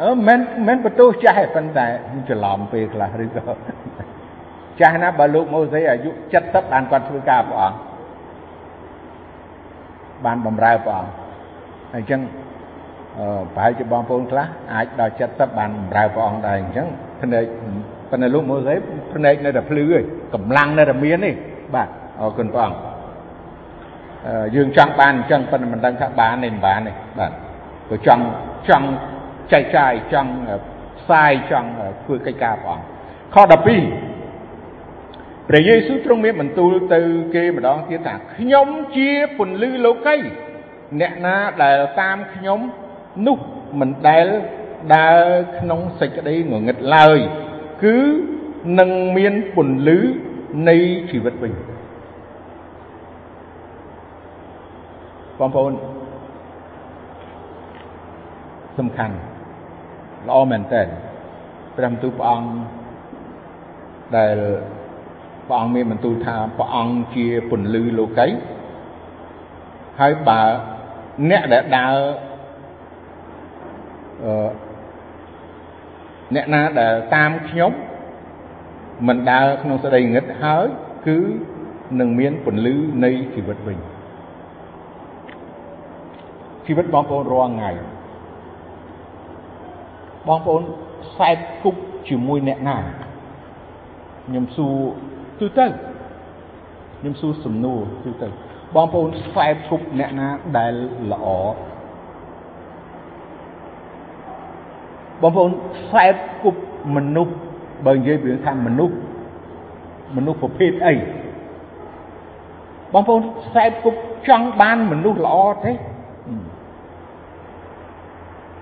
[0.00, 1.86] អឺមិនមិនបន្ទោសចាស់ទេប៉ុន្តែ
[2.28, 3.44] ច្រឡំពេលខ្លះឬក៏
[4.80, 6.10] ចាស់ណាបើលោកម៉ូសេអាយុ
[6.42, 7.78] 70បានគាត់ធ្វើការព្រះអង្គ
[10.24, 11.10] បានបំរើព្រះអង្គ
[11.92, 12.20] ហើយអញ្ចឹង
[13.18, 16.86] អឺប្រហែលជាបងប្អូនខ្លះអាចដល់70បានបំរើព្រះអង្គដែរអញ្ចឹង
[17.20, 17.44] ភ្នែក
[18.10, 18.74] ប៉ុន្តែលោកម៉ូសេ
[19.14, 20.02] ភ្នែកនៅតែភ្លឺឯង
[20.34, 21.30] កម្លាំងនៅតែមានទេ
[21.74, 21.88] បាទ
[22.20, 22.78] អរគុណព្រះអង្គ
[24.54, 27.32] យើងចង់បានអញ្ចឹងប៉ុន្តែមិនដឹងថាបានទេមិនបានទេបាទ
[27.88, 28.22] ព្រោះចង់
[28.68, 28.86] ចង់
[29.52, 30.30] ចែកចាយចង់
[30.98, 31.68] ផ្សាយចង់
[32.04, 32.84] ធ្វើកិច្ចការព្រះអង្គ
[33.34, 34.17] ខ12
[35.48, 37.00] ព្រះយេស៊ូវទ្រង់មានបន្ទូលទៅ
[37.34, 40.16] គេម្ដងទៀតថាខ្ញុំជាពន្លឺលោកី
[41.00, 42.60] អ្នកណាដែលតាមខ្ញុំ
[43.26, 43.38] នោះ
[43.80, 44.26] មិនដែល
[44.96, 45.24] ដើរ
[45.58, 47.18] ក្នុងសេចក្តីងងឹតឡើយ
[47.84, 47.96] គឺ
[48.78, 49.98] នឹងមានពន្លឺ
[50.68, 50.76] នៃ
[51.10, 51.52] ជីវិតវិញ
[55.38, 55.72] បងប្អូន
[58.78, 59.16] សំខាន់
[60.28, 60.82] ល្អមែនតើ
[61.76, 62.50] ព្រះបន្ទូលព្រះអង្គ
[64.16, 64.36] ដែល
[65.48, 68.28] ព្រះអង្គមានបន្ទូលថាព្រះអង្គជាពន្លឺលោកី
[70.00, 70.42] ហើយបើ
[71.30, 71.96] អ្នកដែលដើរ
[74.24, 74.50] អឺ
[76.34, 77.72] អ្នកណាដែលតាមខ្ញុំ
[79.08, 80.66] មិនដើរក្នុងសេចក្តីងឹតហើយ
[81.06, 81.18] គឺ
[82.00, 83.78] នឹងមានពន្លឺនៃជីវិតវិញ
[86.66, 87.70] ជីវិតបងប្អូនរាល់ថ្ងៃ
[90.28, 90.62] បងប្អូន
[91.06, 91.30] ខ្សែ
[91.62, 92.78] គប់ជាមួយអ្នកណា
[94.26, 94.76] ខ្ញុំសួរ
[95.40, 95.66] ទូទៅ
[96.98, 98.28] ខ្ញុំសួរសំណួរទូទៅ
[98.74, 100.74] បងប្អូនខ្សែគប់អ្នកណាដែល
[101.12, 101.26] ល្អ
[105.22, 106.06] បងប្អូនខ្សែ
[106.42, 106.60] គប់
[106.96, 107.34] មនុស្ស
[107.86, 108.94] បើនិយាយពីថាមនុស្ស
[110.16, 110.94] មនុស្សប្រភេទអី
[112.92, 113.98] បងប្អូនខ្សែគប់
[114.28, 115.72] ចង់បានមនុស្សល្អទេ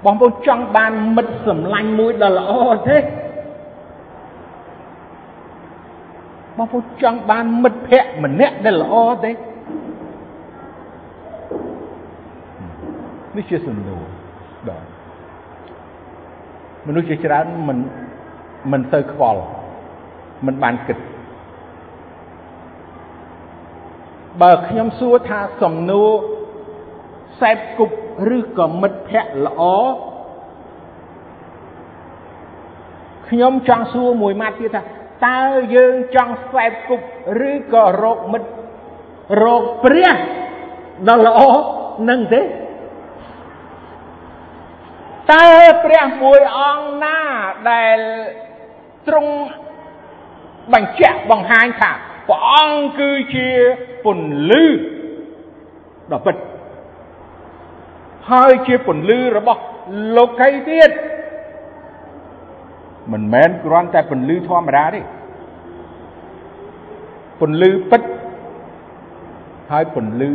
[0.05, 2.53] បងប្អូនចង់បានមិត្តសម្លាញ់មួយដ៏ល្អ
[2.89, 2.97] ទេ
[6.57, 9.31] បងប្អូនចង់បានមិត្តភ័ក្តិម្នាក់ដែលល្អទេ
[13.37, 14.05] នេះជាសំណួរ
[14.69, 14.85] បាទ
[16.87, 17.79] មនុស្សជាច្រើនមិន
[18.73, 19.42] មិនទៅខ្វល់
[20.47, 20.99] មិនបានគិត
[24.42, 26.11] បើខ្ញុំសួរថាសំណួរ
[27.40, 27.97] សែបគប់
[28.37, 29.62] ឬក៏មិត្តភ័ក្តិល្អ
[33.29, 35.40] ខ្ញុំចង់សួរមួយម៉ាត់ទៀតថា តើ
[35.74, 37.07] យើងចង់ស្វែបគប់
[37.50, 38.50] ឬក៏រកមិត្ត
[39.42, 40.14] រកព្រះ
[41.09, 41.40] ដ៏ល្អ
[42.09, 42.42] នឹងទេ
[45.33, 45.48] តើ
[45.85, 47.18] ព្រះមួយអង្គណា
[47.70, 47.98] ដែល
[49.07, 49.33] ទ្រង់
[50.72, 51.92] បញ្ជាក់បង្ហាញថា
[52.29, 53.48] ព្រះអង្គគឺជា
[54.05, 54.64] ពន្លឺ
[56.12, 56.37] ដ៏ពិត
[58.31, 59.61] ហើយជាពន្លឺរបស់
[60.16, 60.90] លោកីទៀត
[63.12, 65.01] មិនមែនគ្រាន់តែពន្លឺធម្មតាទេ
[67.40, 68.03] ពន្លឺពិត
[69.71, 70.31] ហើយពន្លឺ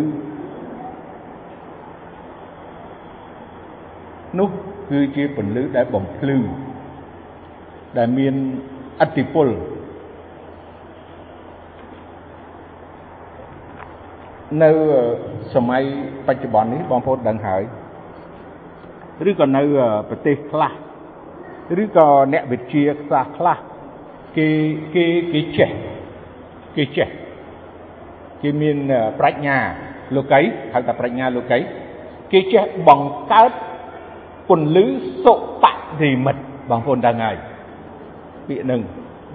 [4.39, 4.49] នោះ
[4.89, 6.37] គឺជាពន្លឺដែលបំភ្លឺ
[7.97, 8.33] ដែលមាន
[9.01, 9.47] អតិពល
[14.63, 14.69] នៅ
[15.53, 15.83] សម័យ
[16.27, 17.61] បច្ចុប្បន្ននេះបងប្អូនដឹងហើយ
[19.29, 19.61] ឬក៏នៅ
[20.09, 20.71] ប្រទេសខ្លះ
[21.83, 23.57] ឬក៏អ្នកវិទ្យាសាស្ត្រខ្លះ
[24.37, 24.47] គេ
[24.95, 25.69] គេគេចេះ
[26.75, 27.07] គេចេះ
[28.41, 28.77] គេមាន
[29.19, 29.57] ប្រាជ្ញា
[30.15, 30.41] លោកី
[30.73, 31.59] ហៅថាប្រាជ្ញាលោកី
[32.31, 33.51] គេចេះបង្កើត
[34.49, 34.85] ពន្លឺ
[35.23, 35.65] សុប
[36.01, 37.35] និមិត្តបងប្អូនដឹងហើយ
[38.47, 38.81] ពាក្យនឹង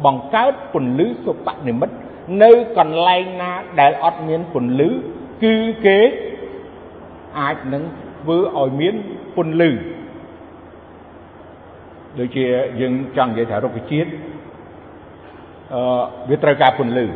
[0.05, 1.97] បង្កើតពន្លឺសុបនិមិត្ត
[2.43, 4.89] នៅកន្លែងណាដែលអត់មានពន្លឺ
[5.45, 5.55] គឺ
[5.87, 5.99] គេ
[7.39, 7.83] អាចនឹង
[8.21, 8.95] ធ្វើឲ្យមាន
[9.37, 9.71] ពន្លឺ
[12.19, 12.45] ដូចជា
[12.81, 14.11] យើងចង់និយាយថារុក្ខជាតិ
[15.75, 15.83] អឺ
[16.29, 17.07] វាត្រូវការពន្លឺ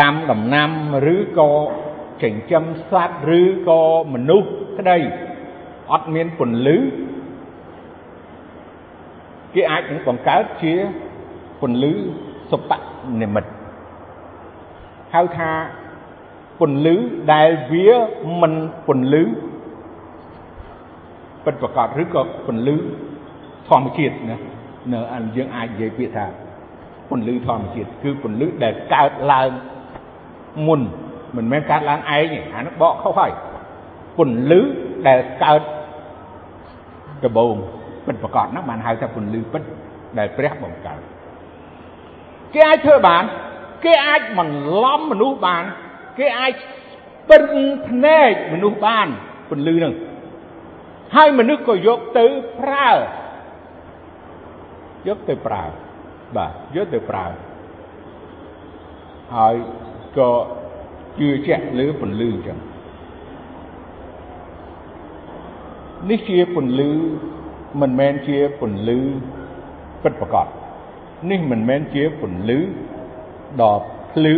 [0.00, 0.70] ដាំដំណាំ
[1.14, 1.50] ឬក៏
[2.22, 3.82] ចិញ្ចឹមសត្វឬក៏
[4.14, 4.98] មនុស្សក្តី
[5.92, 6.76] អត់មានពន្លឺ
[9.54, 10.74] គេអាចនឹងបង្កើតជា
[11.60, 11.92] ពន្លឺ
[12.50, 12.70] សុប
[13.20, 13.50] និមិត្ត
[15.14, 15.50] ហៅថា
[16.60, 16.94] ពន្លឺ
[17.32, 17.88] ដែលវា
[18.40, 18.54] មិន
[18.86, 19.22] ពន្លឺ
[21.44, 22.76] ពិតប្រកបឬក៏ពន្លឺ
[23.68, 24.36] ធម្មជាតិណា
[24.92, 26.26] នៅអានយើងអាចនិយាយពាក្យថា
[27.10, 29.50] ពន្លឺធម្មជាតិគឺពន្លឺដែលកើតឡើង
[30.66, 30.80] មុន
[31.36, 33.30] មិនមែនកើតឡើងឯងទេអានោះបកខុសហើយ
[34.18, 34.60] ពន្លឺ
[35.08, 35.62] ដែលកើត
[37.24, 37.54] ដំបូង
[38.06, 39.62] ពិតប្រកបហ្នឹងបានហៅថាពន្លឺពិត
[40.18, 41.00] ដែលព្រះបង្កើត
[42.54, 43.22] គេអាចធ្វើបាន
[43.84, 45.64] គេអាចបន្លំមនុស្សបាន
[46.18, 46.52] គេអាច
[47.30, 47.42] បិទ
[47.88, 49.06] ភ្នែកមនុស្សបាន
[49.50, 49.94] ពន្លឺហ្នឹង
[51.14, 52.26] ហើយមនុស្សក៏យកទៅ
[52.60, 52.90] ប្រើ
[55.06, 55.64] យកទៅប្រើ
[56.36, 57.26] បាទយកទៅប្រើ
[59.34, 59.54] ហើយ
[60.18, 60.30] ក៏
[61.18, 62.58] ជឿជាក់លើពន្លឺអញ្ចឹង
[66.10, 66.90] នេះជាពន្លឺ
[67.80, 68.98] មិនមែនជាពន្លឺ
[70.02, 70.46] ពិតប្រកប
[71.30, 72.58] នេះមិនមែនជាពន្លឺ
[73.60, 73.74] ដ៏
[74.12, 74.34] ភ្លឺ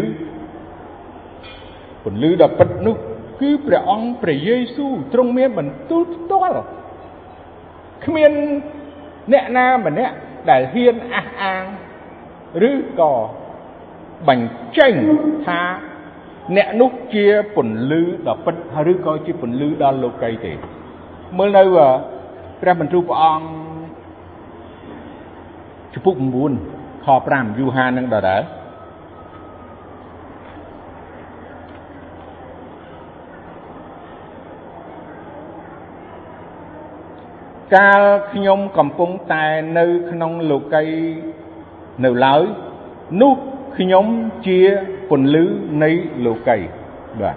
[2.04, 2.96] ពន្លឺដ៏ពិតនោះ
[3.40, 6.60] គឺព្រះអង្គព្រះយេស៊ូវទ្រង់មានបន្ទូលផ្ទាល់
[8.04, 8.32] គ្មាន
[9.32, 10.14] អ្នកណាម្នាក់
[10.50, 11.64] ដែលហ៊ានអះអាង
[12.70, 13.14] ឬក៏
[14.28, 14.94] បញ្ចេញ
[15.46, 15.60] ថា
[16.56, 18.56] អ្នកនោះជាពន្លឺដ៏ពិត
[18.92, 20.52] ឬក៏ជាពន្លឺដល់លោកីទេ
[21.38, 21.62] មើលនៅ
[22.60, 23.46] ព្រះបន្ទូលព្រះអង្គ
[25.92, 26.14] ជំពូក
[26.60, 28.40] 9ខ5យូហាននឹងដដែល
[37.74, 38.02] កាល
[38.32, 39.44] ខ្ញុំកំពុងតែ
[39.78, 40.84] នៅក្នុងលោកី
[42.04, 42.42] នៅឡើយ
[43.20, 43.34] នោះ
[43.78, 44.06] ខ្ញុំ
[44.46, 44.60] ជា
[45.10, 45.44] ពន្លឺ
[45.82, 45.90] នៃ
[46.26, 46.58] លោកី
[47.20, 47.36] បាទ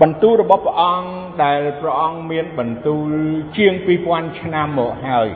[0.00, 1.10] បន្ទូលរបស់ព្រះអង្គ
[1.44, 3.08] ដែលព្រះអង្គមានបន្ទូល
[3.56, 3.72] ជាង
[4.06, 5.28] 2000ឆ្នាំមកហើយ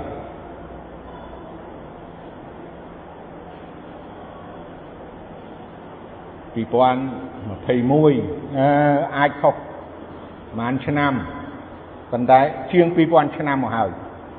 [6.55, 6.65] 2021
[8.59, 8.69] អឺ
[9.17, 11.15] អាចខុសប្រហែលឆ្នាំ
[12.15, 12.41] ប៉ុន្តែ
[12.73, 13.91] ជាង2000ឆ្នាំមកហើយ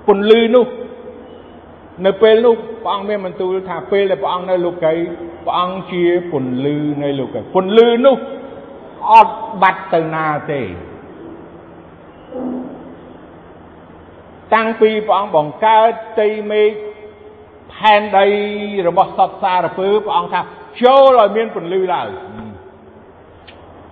[0.08, 0.66] ពន្លឺនោះ
[2.06, 4.94] នៅពេលនោះព្រះអង្គមានបន្ទូលថាពេលដែលព្រះអង្គនៅលោកី
[5.46, 8.18] ព្រះអង្គជាពន្លឺនៃលោកីពន្លឺនោះ
[9.12, 10.62] អត់បាត់ទៅណាទេ
[14.54, 16.70] តាំងពីព្រះអង្គបង្កើតទីមេឃ
[17.74, 18.28] ផែនដី
[18.88, 20.40] របស់សពសារពើព្រះអង្គថា
[20.82, 22.08] ចូលឲ្យមានពន្លឺឡើង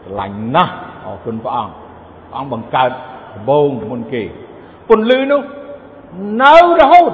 [0.03, 0.73] ស្រឡាញ់ណាស់
[1.05, 1.73] អរគុណព្រះអង្គ
[2.29, 2.91] ព្រះអង្គបង្កើត
[3.33, 4.23] ដំបូងមុនគេ
[4.89, 5.41] ពន្លឺនោះ
[6.43, 7.11] នៅរហូត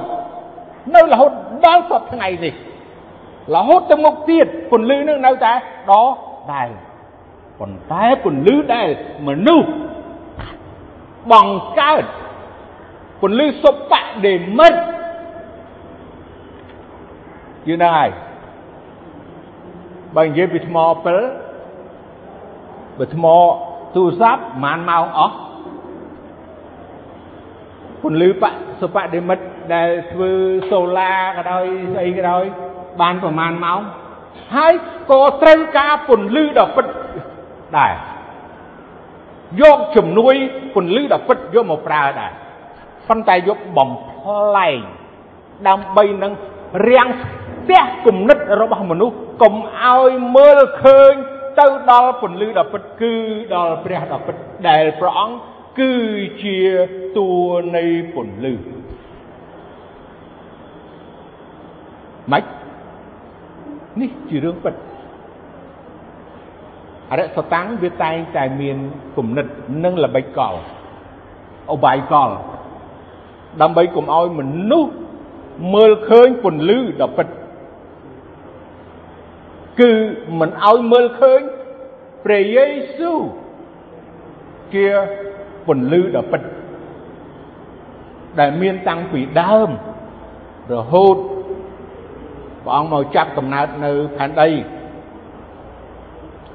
[0.96, 1.32] នៅរហូត
[1.66, 2.54] ដល់សពថ្ងៃនេះ
[3.56, 5.54] រហូតទៅមុខទៀតពន្លឺនឹងនៅតែ
[5.92, 5.94] ដ
[6.54, 6.70] ដែល
[7.60, 8.88] ប៉ុន្តែពន្លឺដែល
[9.28, 9.70] មនុស្ស
[11.32, 12.04] បង្កើត
[13.22, 13.76] ពន្លឺសុប
[14.26, 14.74] ដេមិត
[17.68, 18.10] យឺនហើយ
[20.16, 21.20] បើនិយាយពីថ្មពិល
[22.98, 23.26] បើថ្ម
[23.96, 25.36] ទូរស័ព្ទប្រហែលម៉ោងអស់
[28.04, 28.44] ពន្លឺប
[28.82, 29.40] សុបដិមិត
[29.76, 30.32] ដែលធ្វើ
[30.72, 32.44] សូឡាក៏ដោយស្អីក៏ដោយ
[33.02, 33.82] បានប្រហែលម៉ោង
[34.56, 34.74] ហើយ
[35.12, 36.86] ក៏ត្រូវការពន្លឺដ៏ពិត
[37.78, 37.94] ដែរ
[39.62, 40.36] យកជំនួយ
[40.76, 42.32] ពន្លឺដ៏ពិតយកមកប្រើដែរ
[43.10, 44.80] ប៉ុន្តែយកបំផ្លែង
[45.68, 46.34] ដើម្បីនឹង
[46.90, 51.14] រាំងស្ទះគំនិតរបស់មនុស្សកុំឲ្យមើលឃើញ
[51.60, 53.14] ទៅដល់ពន្លឺដ៏ពិតគឺ
[53.54, 54.36] ដល់ព្រះដ៏ពិត
[54.70, 55.36] ដែលព្រះអង្គ
[55.78, 55.94] គឺ
[56.44, 56.58] ជា
[57.18, 57.32] តួ
[57.76, 58.54] នៃពន្លឺ
[62.32, 62.46] ម៉េច
[64.02, 64.76] នេះជារឿងពិត
[67.12, 68.78] អរិយសតាំងវាតែងតែមាន
[69.18, 69.46] គំនិត
[69.84, 70.56] និងល្បិចកល
[71.72, 72.30] អបាយកល
[73.62, 74.94] ដើម្បីកុំឲ្យមនុស្ស
[75.74, 77.28] មើលឃើញពន្លឺដ៏ពិត
[79.80, 79.92] គឺ
[80.40, 81.42] មិនឲ្យមើលឃើញ
[82.26, 82.66] ព្រះយេ
[82.98, 83.20] ស៊ូវ
[84.74, 84.88] ជា
[85.70, 86.42] ពន្លឺដ៏ពិត
[88.40, 89.70] ដែលមានតាំងពីដើម
[90.74, 91.18] រហូត
[92.64, 94.50] ព្រះអង្គមកចាប់កំណើតនៅផែនដី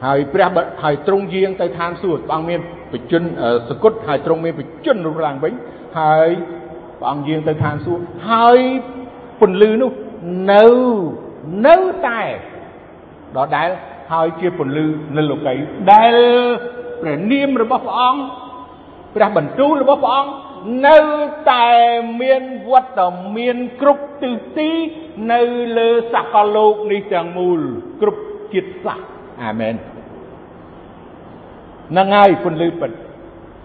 [0.05, 0.49] ហើយព្រះ
[0.83, 2.61] ហើយទ្រង់យាងទៅឋានសួគ៌ព្រះអង្គមាន
[2.93, 3.23] បជន
[3.69, 5.53] សគុតហើយទ្រង់មានបជនរស់ឡើងវិញ
[6.01, 6.29] ហើយ
[6.99, 8.59] ព្រះអង្គយាងទៅឋានសួគ៌ហើយ
[9.41, 9.91] ពន្លឺនោះ
[10.53, 10.65] នៅ
[11.67, 12.23] នៅតែ
[13.37, 13.69] ដដែល
[14.13, 15.55] ហើយជាពន្លឺនៅលោកី
[15.93, 16.15] ដែល
[17.01, 18.21] ព្រះនាមរបស់ព្រះអង្គ
[19.15, 20.33] ព្រះបន្ទូលរបស់ព្រះអង្គ
[20.87, 20.99] នៅ
[21.53, 21.69] តែ
[22.21, 23.01] មានវត្ត
[23.37, 24.71] មានគ្រប់ទិសទី
[25.33, 25.41] នៅ
[25.79, 27.61] លើសកលលោកនេះទាំងមូល
[28.01, 28.23] គ្រប់
[28.53, 29.07] ជាតិសាសន៍
[29.43, 29.75] អាមែន
[31.91, 32.91] ហ្នឹងហើយពន្លឺពិត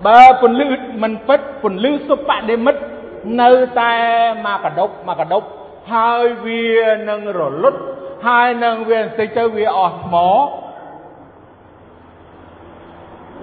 [0.08, 0.68] បើពន្លឺ
[1.04, 2.76] មិនពិតពន្លឺសុបដិមិត
[3.42, 3.94] នៅតែ
[4.46, 5.48] មកកដប់មកកដប់
[5.94, 6.68] ហើយវា
[7.10, 7.80] នឹងរលត់
[8.28, 10.16] ហើយនឹងវាបន្តិចទៅវាអស់ថ្ម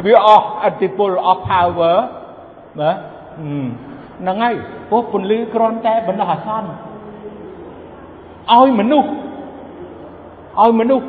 [0.04, 1.96] វាអស់អតិពលអស់ power
[2.80, 2.92] ណា
[4.20, 4.54] ហ្នឹងហើយ
[4.90, 6.68] ពោះពន្លឺគ្រាន់តែបណ្ដោះអាសន្ន
[8.54, 9.08] ឲ្យមនុស្ស
[10.62, 11.06] ឲ្យមនុស្ស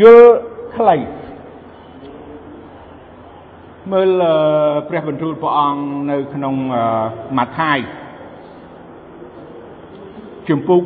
[0.00, 0.32] យល់
[0.76, 0.96] ខ្លី
[3.92, 4.22] មើល
[4.88, 6.54] ព្រះបន្ទូលព្រះអង្គនៅក្នុង
[7.38, 7.78] ម៉ាថាយ
[10.48, 10.82] ជំពូក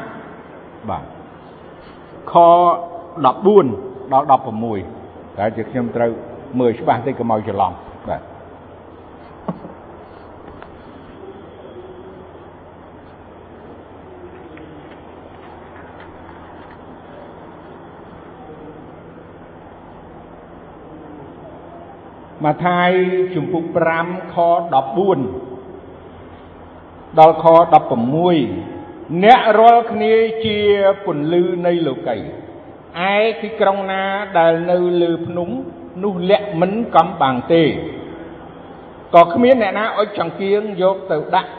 [0.00, 1.04] 5បាទ
[2.32, 2.34] ខ
[3.24, 4.26] 14ដល់
[4.64, 4.99] 16
[5.40, 6.10] តែជាខ្ញុំត្រូវ
[6.60, 7.72] មើលច្បាស់តិចកុំឲ្យច្រឡំ
[8.08, 8.20] បាទ
[22.44, 22.90] ម៉ាថាយ
[23.34, 23.64] ជំពូក
[23.98, 24.70] 5ខ14
[27.18, 27.44] ដល់ខ
[28.34, 30.58] 16អ្នករាល់គ្នាជា
[31.04, 32.16] ពន្លឺនៃលោកី
[33.12, 34.02] ឯទីក្រុងណា
[34.38, 35.48] ដែលនៅលើភ្នំ
[36.04, 37.62] នោះលាក់មិនកំបាំងទេ
[39.14, 41.50] ក៏គ្មានអ្នកណាអុជចង្គៀងយកទៅដាក់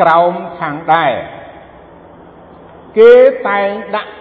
[0.00, 1.12] ក្រោមខាងដែរ
[2.98, 3.14] គេ
[3.48, 4.12] តែងដាក់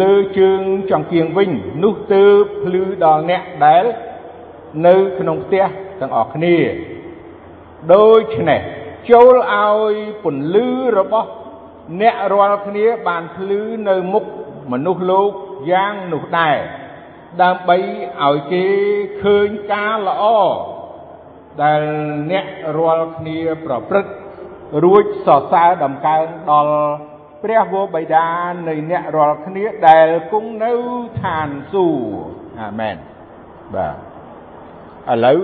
[0.00, 1.50] លើជើងចង្គៀងវិញ
[1.84, 3.84] នោះទើបភ្លឺដល់អ្នកដែល
[4.86, 5.64] នៅក្នុងផ្ទះ
[6.00, 6.56] ទាំងអស់គ្នា
[7.94, 8.60] ដូច្នេះ
[9.10, 9.94] ចូលឲ្យ
[10.24, 10.66] ពន្លឺ
[10.98, 11.28] របស់
[12.00, 14.24] អ្នករាល់គ្នាបានភ្លឺនៅមុខ
[14.72, 15.30] មនុស្សលោក
[15.70, 16.58] យ៉ាងនោះដែរ
[17.42, 17.76] ដើម្បី
[18.22, 18.64] ឲ្យគេ
[19.22, 20.24] ឃើញការល្អ
[21.62, 21.82] ដែល
[22.32, 22.46] អ្នក
[22.78, 24.12] រាល់គ្នាប្រព្រឹត្ត
[24.84, 26.74] រួចសរសើរដំកើងដល់
[27.42, 28.28] ព្រះវរបិតា
[28.68, 30.72] នៃអ្នករាល់គ្នាដែលគង់នៅ
[31.22, 32.04] ឋានសួគ៌
[32.60, 32.96] អាមែន
[33.74, 33.96] បាទ
[35.12, 35.38] ឥឡូវ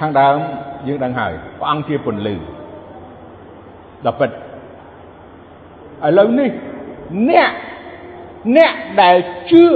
[0.00, 0.38] ខាងដើម
[0.86, 2.36] យើងដឹងហើយព្រះអង្គជាពន្លឺ
[4.06, 4.30] ដល់ពិត
[6.04, 6.50] ឥឡូវនេះ
[7.30, 7.52] អ្នក
[8.56, 9.16] អ្នកដែល
[9.50, 9.66] ជឿ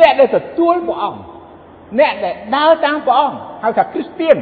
[0.00, 1.20] អ្នកដែលទទួលព្រះអង្គ
[2.00, 4.36] អ្នកដែលដើរតាមព្រះអង្គហៅថាគ្រីស្ទៀន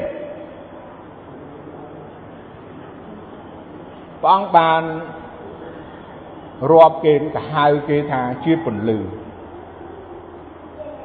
[4.22, 4.82] ព្រះអង្គបាន
[6.70, 8.98] រាប់គេឬក៏ហៅគេថាជាពន្លឺ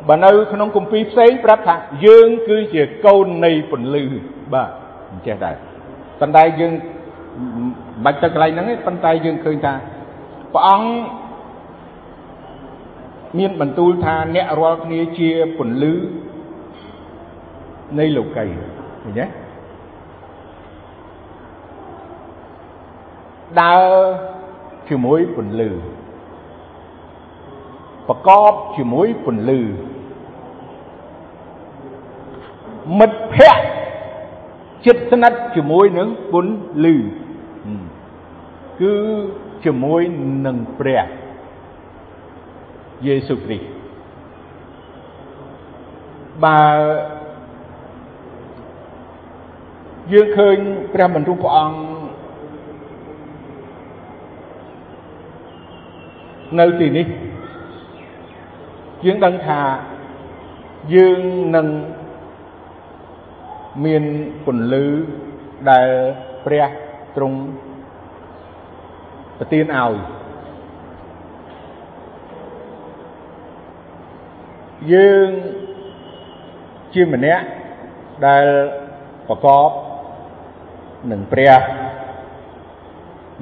[0.08, 4.04] បើនៅក្នុងគម្ពីរផ្សេងប្រាប់ថាយើងគឺជាកូននៃពន្លឺ
[4.54, 4.70] បាទ
[5.12, 5.56] អញ្ចេះដែរ
[6.20, 6.74] ប៉ុន្តែយើង
[7.58, 7.67] មិន
[8.06, 9.74] បាច់ទៅកន្លែងហ្នឹងទេប៉ុន្តែយើងឃើញថា
[10.54, 10.88] ព្រះអង្គ
[13.38, 15.94] មានបន្ទូលថាអ្នករាល់គ្នាជាពន្លឺ
[18.00, 19.26] នៃលោកីឃើញទេ
[23.62, 23.86] ដើរ
[24.90, 25.70] ជាមួយពន្លឺ
[28.08, 29.60] ប្រកបជាមួយពន្លឺ
[33.00, 33.64] មិត្តភ័ក្តិ
[34.86, 36.96] ចិត្តស្និទ្ធជាមួយនឹងពន្លឺ
[38.82, 38.96] គឺ
[39.66, 40.02] ជាមួយ
[40.46, 41.06] នឹងព្រះ
[43.06, 43.68] យេស៊ូវគ្រីស្ទ
[46.44, 46.60] បើ
[50.12, 50.58] យើងឃើញ
[50.94, 51.80] ព្រះបន្ទូលព្រះអង្គ
[56.60, 57.08] នៅទីនេះ
[59.06, 59.62] យើងដឹងថា
[60.96, 61.22] យើង
[61.56, 61.68] នឹង
[63.86, 64.04] មាន
[64.46, 64.86] ពន្លឺ
[65.70, 65.90] ដែល
[66.46, 66.70] ព្រះ
[67.16, 67.40] ទ្រង់
[69.40, 69.94] ប្រទានឲ្យ
[74.94, 75.30] យើង
[76.94, 77.46] ជាម្នាក់
[78.28, 78.46] ដែល
[79.28, 79.70] ប្រកប
[81.12, 81.60] នឹងព្រះ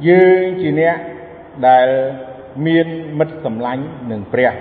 [0.08, 0.98] យើងជាអ្នក
[1.68, 1.88] ដែល
[2.66, 2.88] មាន
[3.20, 4.52] មិត្តសម្លាញ់នឹងព្រះ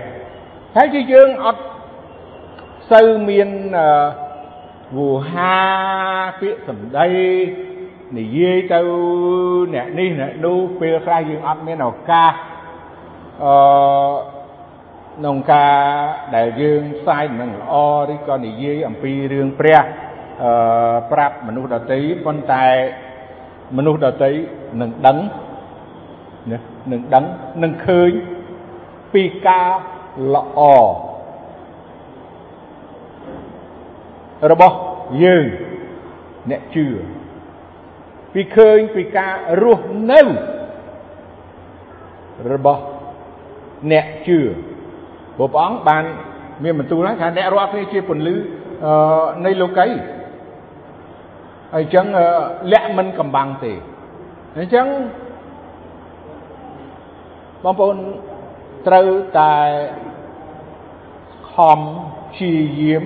[0.76, 1.62] ហើយជាយើងអត់
[2.92, 3.48] សូវមាន
[4.96, 5.56] វោហា
[6.40, 7.08] ពាក្យសម្ដី
[8.18, 8.80] និយាយទៅ
[9.74, 12.32] អ្នកនេះអ្នកនោះពេលខ្លះយើងអត់មានឱកាស
[13.44, 13.52] អឺ
[15.16, 15.76] ក្នុងការ
[16.36, 17.74] ដែលយើងផ្សាយដំណឹងល្អ
[18.12, 19.80] ឬក៏និយាយអំពីរឿងព្រះ
[20.42, 20.50] អឺ
[21.12, 22.66] ប្រាប់មនុស្សដទៃប៉ុន្តែ
[23.76, 24.30] មនុស្សដទៃ
[24.80, 25.18] នឹងដឹង
[26.50, 26.58] ណា
[26.92, 27.24] នឹងដឹង
[27.62, 28.10] នឹងឃើញ
[29.14, 29.68] ពីការ
[30.34, 30.60] ល្អ
[34.50, 34.76] របស់
[35.24, 35.44] យើង
[36.50, 36.86] អ្នកជឿ
[38.34, 40.20] ពីឃើញពីការរស់នៅ
[42.52, 42.82] របស់
[43.92, 44.38] អ្នកជឿ
[45.36, 46.04] ព្រោះព្រះអង្គបាន
[46.62, 48.36] មានបន្ទូលហើយថាអ្នករាល់គ្នាជាពន្លឺ
[49.44, 49.88] នៃលោកី
[51.74, 52.06] ហើយអញ្ចឹង
[52.72, 53.72] លាក់មិនកំបាំងទេ
[54.58, 54.86] អញ្ចឹង
[57.64, 57.96] បងប្អូន
[58.88, 59.54] ត្រូវតែ
[61.52, 61.80] ខំ
[62.32, 63.02] ព្យាយាម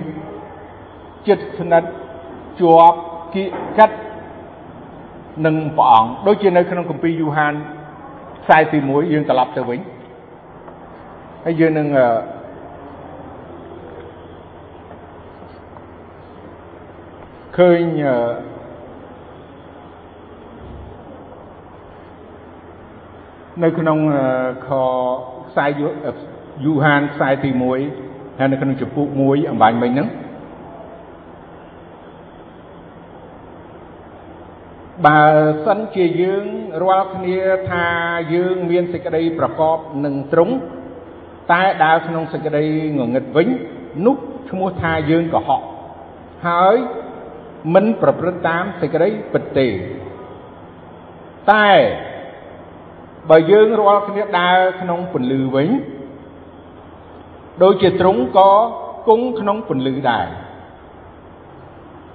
[1.27, 1.89] ចិត្តស្និទ្ធ
[2.61, 2.99] ជាប់
[3.33, 3.97] គៀកកាត់
[5.45, 7.53] នឹងព្រះអង្គដូចជានៅក្នុងគម្ពីរយូហាន
[8.43, 9.79] ខ្សែទី1យើងត្រឡប់ទៅវិញ
[11.45, 11.87] ហើយយើងនឹង
[17.57, 17.81] ឃើញ
[23.63, 23.97] នៅក្នុង
[24.67, 24.69] ខ
[25.49, 25.65] ខ្សែ
[26.65, 30.07] យូហានខ្សែទី1ហើយនៅក្នុងចំពុក1អំបញ្ញមិញហ្នឹង
[35.05, 35.21] បើ
[35.65, 36.45] សិនជាយើង
[36.83, 37.37] រាល់គ្នា
[37.69, 37.85] ថា
[38.33, 40.53] យើងមានសេចក្តីប្រកបនឹងត្រង់
[41.51, 42.63] តែដើរក្នុងសេចក្តី
[42.97, 43.47] ងងឹតវិញ
[44.05, 44.15] នោះ
[44.49, 45.61] ឈ្មោះថាយើងកុហក
[46.47, 46.75] ហើយ
[47.73, 49.67] មិនប្រព្រឹត្តតាមសេចក្តីពិតទេ
[51.51, 51.69] តែ
[53.29, 55.69] បើយើងរាល់គ្នាដើរក្នុងពន្លឺវិញ
[57.63, 58.51] ដូចជាទ្រង់ក៏
[59.07, 60.27] គង់ក្នុងពន្លឺដែរ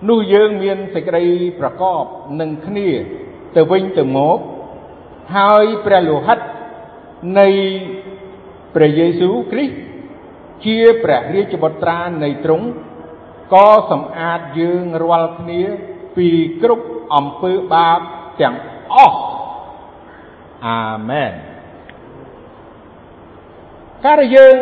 [0.08, 1.24] នោះយើងមានសេចក្តី
[1.60, 2.04] ប្រកប
[2.40, 2.88] នឹងគ្នា
[3.56, 4.38] ទៅវិញទៅមក
[5.36, 6.38] ហើយព្រះលោហិត
[7.38, 7.48] នៃ
[8.74, 9.76] ព្រះយេស៊ូវគ្រីស្ទ
[10.64, 12.66] ជាព្រះរាជបុត្រានៃទ្រង់
[13.54, 15.62] ក៏សម្អាតយើងរាល់គ្នា
[16.16, 16.28] ពី
[16.62, 18.00] គ្រប់អំពើបាប
[18.40, 18.56] ទាំង
[18.94, 19.18] អស់
[20.66, 20.80] អា
[21.10, 21.32] មែន
[24.04, 24.56] កាលយើង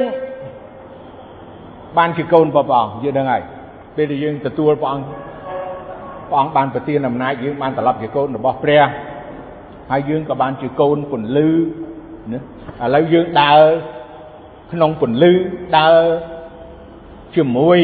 [1.97, 3.43] បានជាកូនព្រះអង្គយើងដឹងហើយ
[3.97, 5.07] ពេលដែលយើងទទួលព្រះអង្គ
[6.31, 8.83] ព្រះអង្គបានប្រទានអំណាចយើងបានត្រឡប់ជាកូនរបស់ព្រះ
[9.91, 11.49] ហើយយើងក៏បានជាកូនពន្លឺ
[12.33, 12.39] ណា
[12.85, 13.63] ឥឡូវយើងដើរ
[14.73, 15.33] ក្នុងពន្លឺ
[15.79, 16.03] ដើរ
[17.37, 17.79] ជាមួយ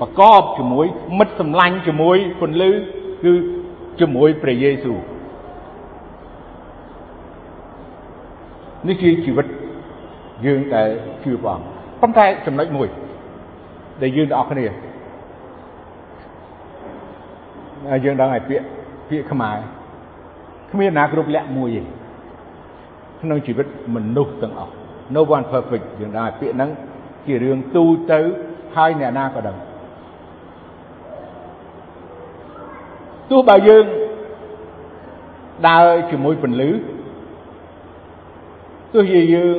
[0.00, 0.86] ប្រកបជាមួយ
[1.18, 2.70] មិត្តសម្លាញ់ជាមួយពន្លឺ
[3.24, 3.32] គឺ
[4.00, 4.98] ជាមួយព្រះយេស៊ូវ
[8.86, 9.46] នេះជាជីវិត
[10.46, 10.88] យើងដែល
[11.24, 11.66] ជឿព្រះអង្គ
[12.00, 12.88] ប៉ុន្តែចំណុចមួយ
[14.02, 14.66] ដែលយើងទាំងអស់គ្នា
[18.04, 18.66] យើងដឹងហើយពាក្យ
[19.08, 19.58] ពាក្យខ្មែរ
[20.70, 21.82] គ្មានណាគ្រប់លក្ខមួយទេ
[23.20, 24.72] ក្នុងជីវិតមនុស្សទាំងអស់
[25.14, 26.70] no one perfect យើងដឹងហើយពាក្យហ្នឹង
[27.26, 28.20] ជារឿងទូទៅ
[28.76, 29.56] ហើយអ្នកណាក៏ដឹង
[33.30, 33.84] ទោះបើយើង
[35.68, 36.70] ដើរជាមួយពន្លឺ
[38.92, 39.58] ទោះជាយើង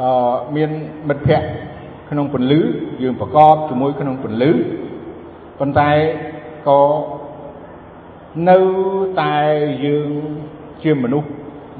[0.00, 0.70] អឺមាន
[1.08, 1.48] មិត្តភ័ក្តិ
[2.10, 2.60] ក្នុងពន្លឺ
[3.02, 4.50] យើងប្រកបជាមួយក្នុងពន្លឺ
[5.58, 5.90] ប៉ុន្តែ
[6.68, 6.82] ក៏
[8.48, 8.58] នៅ
[9.20, 9.36] តែ
[9.84, 10.10] យើង
[10.82, 11.28] ជាមនុស្ស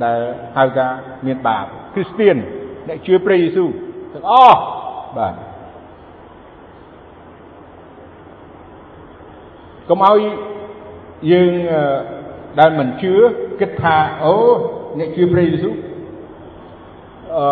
[0.04, 0.20] ដែល
[0.56, 0.86] ហៅថា
[1.26, 1.64] មានបាប
[1.94, 2.36] គ្រីស្ទៀន
[2.88, 3.68] អ្នកជឿព្រះយេស៊ូវ
[4.12, 4.58] ទាំងអស់
[5.16, 5.34] បាទ
[9.88, 10.20] កុំឲ្យ
[11.32, 11.52] យើង
[12.58, 13.14] ដែលមិនជឿ
[13.60, 14.34] គិតថាអូ
[14.98, 15.74] អ្នកជឿព្រះយេស៊ូវ
[17.36, 17.46] អឺ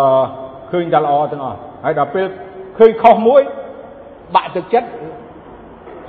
[0.71, 2.27] ឃើញតែល្អទាំងអស់ហើយដល់ពេល
[2.79, 3.43] ឃើញខុសមួយ
[4.35, 4.89] បាក់ទឹកចិត្ត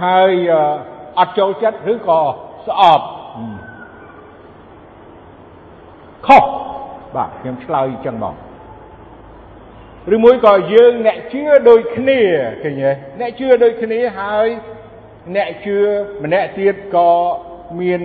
[0.03, 0.55] ហើយអ
[1.25, 2.21] ត់ចូលចិត្តឬក៏
[2.67, 3.05] ស្អប់
[6.27, 6.43] ខុស
[7.15, 8.35] បាទខ្ញុំឆ្លើយអញ្ចឹងមក
[10.15, 12.19] ឬមួយក៏យើងអ្នកជឿដូចគ្នា
[12.63, 14.47] ឃើញទេអ្នកជឿដូចគ្នាហើយ
[15.35, 15.77] អ្នកជឿ
[16.23, 17.11] ម្នាក់ទៀតក៏
[17.79, 18.01] មាន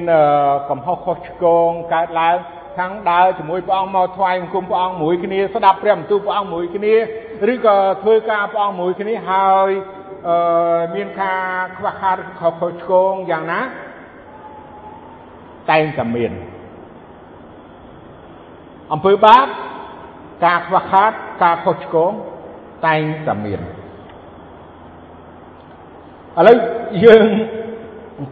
[0.71, 2.37] កំហុសខុសឆ្គងកើតឡើង
[2.79, 6.95] ខាងដើរជាមួយព្រះអង្គមកថ្វាយបង្គំព្រះអង្គមួយគ្នាស្ដាប់ព្រះបន្ទូលព្រះអង្គមួយគ្នា
[7.53, 9.98] ឬក៏ធ្វើការព្រះអង្គមួយគ្នាហើយអឺ
[10.95, 13.61] មានការខ្វះខាតខុសខុសឆ្គងយ៉ាងណា
[15.71, 16.33] តែងតែមាន
[18.93, 19.47] អំពើបាប
[20.45, 21.13] ការខ្វះខាត
[21.43, 22.13] ការខុសឆ្គង
[22.87, 23.61] តែងតែមាន
[26.37, 26.57] ឥឡូវ
[27.05, 27.27] យើង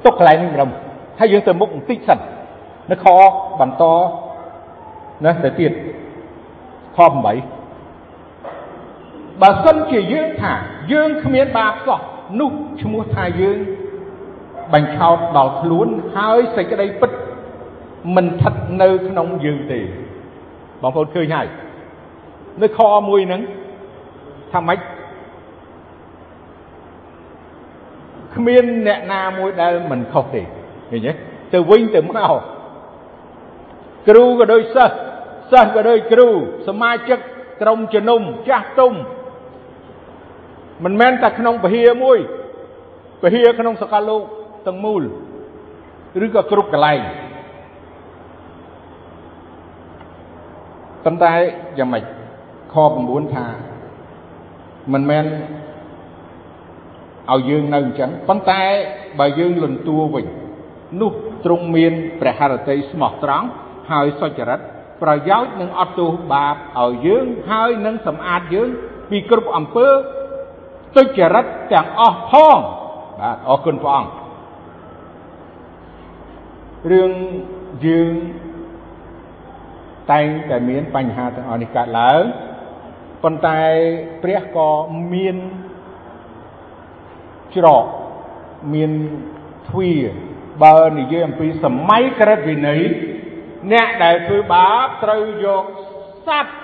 [0.04, 0.70] ទុកកន្លែងនេះម្ដង
[1.18, 2.18] ហើយយើងទៅមុខបន្តិចសិន
[2.90, 3.06] នៅខ
[3.60, 3.84] បន្ត
[5.24, 5.72] ណាទៅទៀត
[6.96, 7.26] ខ8
[9.42, 10.54] បើសិនជាយើងថា
[10.92, 12.00] យើងគ្មានបាបសោះ
[12.40, 12.50] នោះ
[12.82, 13.58] ឈ្មោះថាយើង
[14.72, 17.10] បញ្ឆោតដល់ខ្លួនហើយសេចក្តីពិត
[18.16, 19.80] មិនស្ថិតនៅក្នុងយើងទេ
[20.82, 21.46] បងប្អូនឃើញហើយ
[22.62, 23.42] នៅខមួយហ្នឹង
[24.52, 24.78] ថាម៉េច
[28.34, 30.42] គ្មានអ្នកណាមួយដែលមិនខុសទេ
[30.90, 31.12] ឃើញទេ
[31.52, 32.32] ទៅវិញទៅមក
[34.08, 34.96] គ្រូក៏ដូចសិស្ស
[35.52, 36.28] សិស្សក៏ដូចគ្រូ
[36.68, 37.18] សមាជិក
[37.62, 38.92] ក្រុមជំនុំចាស់ទុំ
[40.84, 42.18] មិនមែនតែក្នុងពហិយមួយ
[43.22, 44.22] ពហិយក្នុងសកលលោក
[44.66, 45.02] ទាំងមូល
[46.24, 47.00] ឬក៏គ្រប់កន្លែង
[51.04, 51.34] ប៉ុន្តែ
[51.78, 52.04] យ៉ាងម៉េច
[52.74, 53.46] ខ9ថា
[54.92, 55.24] មិនមែន
[57.32, 58.62] ឲ្យយើងនៅអញ្ចឹងប៉ុន្តែ
[59.18, 60.26] បើយើងលន់តួវិញ
[61.00, 61.12] នោះ
[61.44, 63.46] ទ្រង់មានព្រះハរតីស្មោះត្រង់
[63.90, 64.60] ហើយសុចរិត
[65.02, 68.68] ប្រយោជន៍នឹងអត់ទោសបាបឲ្យយើងហើយនឹងសម្អាតយើង
[69.10, 69.88] ពីគ្រប់អំពើ
[70.96, 72.58] ទុច្ចរិតទាំងអស់ផង
[73.20, 74.10] បាទអរគុណព្រះអង្គ
[76.92, 77.10] រឿង
[77.86, 78.14] យើង
[80.12, 82.22] តែងតែមានបញ្ហាទាំងអស់នេះកើតឡើង
[83.22, 83.60] ប៉ុន្តែ
[84.22, 84.70] ព្រះក៏
[85.14, 85.36] មាន
[87.54, 87.84] ច្រក
[88.74, 88.92] មាន
[89.68, 90.04] ទ្វារ
[90.64, 92.82] បើនិយាយអំពីសម័យក្រឹតវិន័យ
[93.72, 95.64] អ្នកដែលធ្វើបាបត្រូវយក
[96.28, 96.56] សត្វ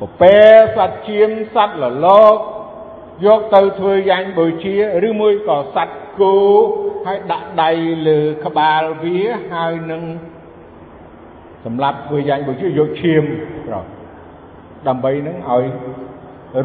[0.00, 0.38] ពពែ
[0.76, 2.36] សត្វជៀមសត្វលលក
[3.26, 4.74] យកទៅធ្វើយ៉ាញ់បូជា
[5.08, 6.34] ឬមួយក៏សត្វគោ
[7.06, 7.70] ហើយដាក់ដៃ
[8.08, 9.18] លើក្បាលវា
[9.52, 10.02] ហើយនឹង
[11.64, 13.24] សម្រាប់ធ្វើយ៉ាញ់បូជាយកឈាម
[13.66, 13.84] ប្រោះ
[14.88, 15.64] ដើម្បីនឹងឲ្យ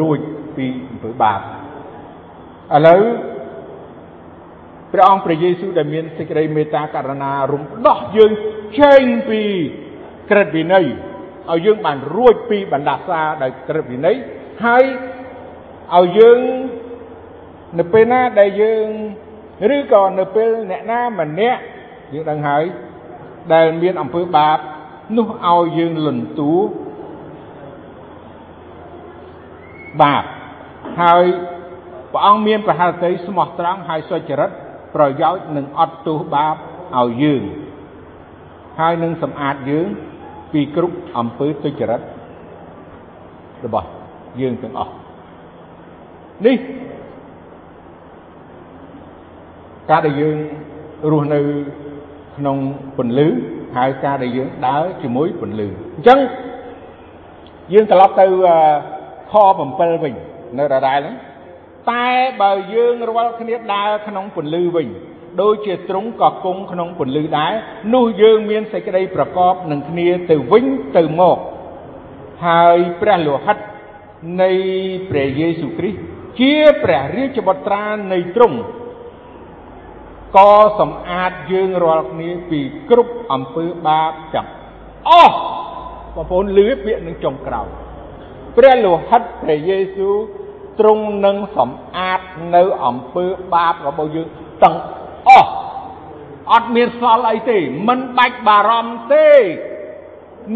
[0.01, 0.19] រួច
[0.55, 3.01] ពីអំពើបាបឥឡូវ
[4.91, 8.31] ព្រះអង្គព្រះយេស៊ូវដែលមានសេចក្តីមេត្តាករុណារំដោះយើង
[8.79, 9.41] ចេញពី
[10.29, 10.85] ក្រឹតវិន័យ
[11.49, 14.15] ឲ្យយើងបានរួចពីបណ្ដាសាដោយក្រឹតវិន័យ
[14.65, 14.83] ហើយ
[15.97, 16.39] ឲ្យយើង
[17.79, 18.87] នៅពេលណាដែលយើង
[19.75, 21.61] ឬក៏នៅពេលអ្នកណាម្នាក់
[22.13, 22.63] យើងដឹងហើយ
[23.53, 24.57] ដែលមានអំពើបាប
[25.17, 26.55] នោះឲ្យយើងលន់តួ
[30.01, 30.23] បាប
[31.01, 31.25] ហើយ
[32.13, 34.49] ព្រះអង្គមានប្រហារតីស្មោះត្រង់ហើយសុចរិត
[34.95, 36.55] ប្រយោជន៍នឹងអត់ទោសបាប
[36.99, 37.41] ឲ្យយើង
[38.79, 39.87] ហើយនឹងសម្អាតយើង
[40.51, 42.01] ពីគ្រប់អំពើទុច្ចរិត
[43.65, 43.87] របស់
[44.41, 44.93] យើងទាំងអស់
[46.45, 46.57] នេះ
[49.89, 50.37] ការដែលយើង
[51.11, 51.39] រស់នៅ
[52.37, 52.57] ក្នុង
[52.97, 53.27] ពន្លឺ
[53.77, 56.19] ហើយការដែលយើងដើរជាមួយពន្លឺអញ្ចឹង
[57.73, 58.25] យើងត្រឡប់ទៅ
[59.31, 59.33] ខ
[59.69, 60.13] 7វិញ
[60.59, 61.15] នៅដដែលហ្នឹង
[61.91, 62.07] តែ
[62.41, 64.87] បើយើងរាល់គ្នាដើរក្នុងពន្លឺវិញ
[65.41, 67.53] ដូចជាទ្រង់ក៏គង់ក្នុងពន្លឺដែរ
[67.93, 70.65] នោះយើងមានសេចក្តីប្រកបនឹងគ្នាទៅវិញ
[70.97, 71.37] ទៅមក
[72.45, 73.57] ហើយព្រះលោហិត
[74.41, 74.51] នៃ
[75.09, 75.99] ព្រះយេស៊ូវគ្រីស្ទ
[76.39, 76.53] ជា
[76.83, 78.57] ព្រះរាជបុត្រានៃទ្រង់
[80.37, 82.59] ក៏សម្អាតយើងរាល់គ្នាពី
[82.89, 84.47] គ្រប់អំពើបាបទាំង
[85.07, 85.35] អស់
[86.15, 87.67] បងប្អូនលឺពាក្យនឹងចុងក្រោយ
[88.57, 90.15] ព្រះលោហិតព្រះយេស៊ូវ
[90.79, 92.21] ទ្រង់នឹងសម្អាត
[92.55, 94.27] នៅអំពើបាបរបស់យើង
[94.63, 94.75] ទាំង
[95.29, 95.49] អស់
[96.51, 97.57] អត់មានសល់អីទេ
[97.87, 99.29] មិនបាច់បារម្ភទេ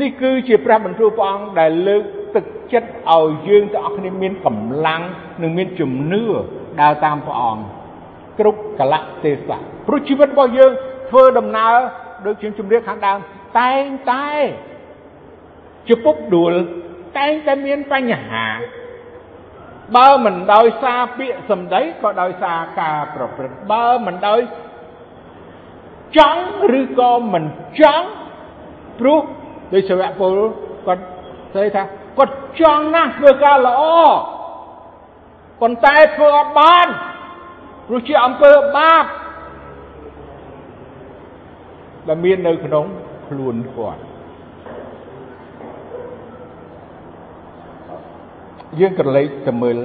[0.02, 2.04] នេះគឺជាព្រះបន្ទូលព្រះអង្គដែលលើក
[2.36, 5.02] ទឹកចិត្តឲ្យយើងទាំងអស់គ្នាមានកម្លាំង
[5.42, 6.24] និងមានជំនឿ
[6.82, 7.64] ដើរតាមព្រះអង្គ
[8.40, 10.72] គ្រប់កលៈទេសៈព្រោះជីវិតរបស់យើង
[11.10, 11.76] ធ្វើដំណើរ
[12.26, 13.18] ដូចជាជំរាបខាងដើម
[13.60, 14.30] តែងតែ
[15.88, 16.54] ជាពុកដួល
[17.18, 18.46] តែងតែមានបញ្ហា
[19.96, 24.42] បើមិនដោយសារពាក្យសម្ដីក៏ដោយសារការប្រព្រឹត្តបើមិនដោយ
[26.18, 26.44] ចង់
[26.80, 27.46] ឬក៏មិន
[27.80, 28.08] ចង់
[29.00, 29.22] ព្រោះ
[29.74, 30.36] ដោយសាវកពល
[30.88, 31.04] គាត់
[31.54, 31.84] ស្ដីថា
[32.18, 33.82] គាត់ចង់ណាស់ធ្វើការល្អ
[35.62, 36.88] ប៉ុន្តែធ្វើអត់បាន
[37.88, 39.06] ព្រោះជាអំពើបាប
[42.08, 42.86] ដែលមាននៅក្នុង
[43.28, 44.02] ខ្លួនគាត់
[48.80, 49.78] យើងក្រឡេកទៅមើល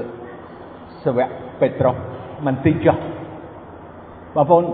[1.04, 1.28] សាវក
[1.60, 1.96] ពេត្រុស
[2.46, 2.96] មិនតិចចុះ
[4.34, 4.64] បងប្អូន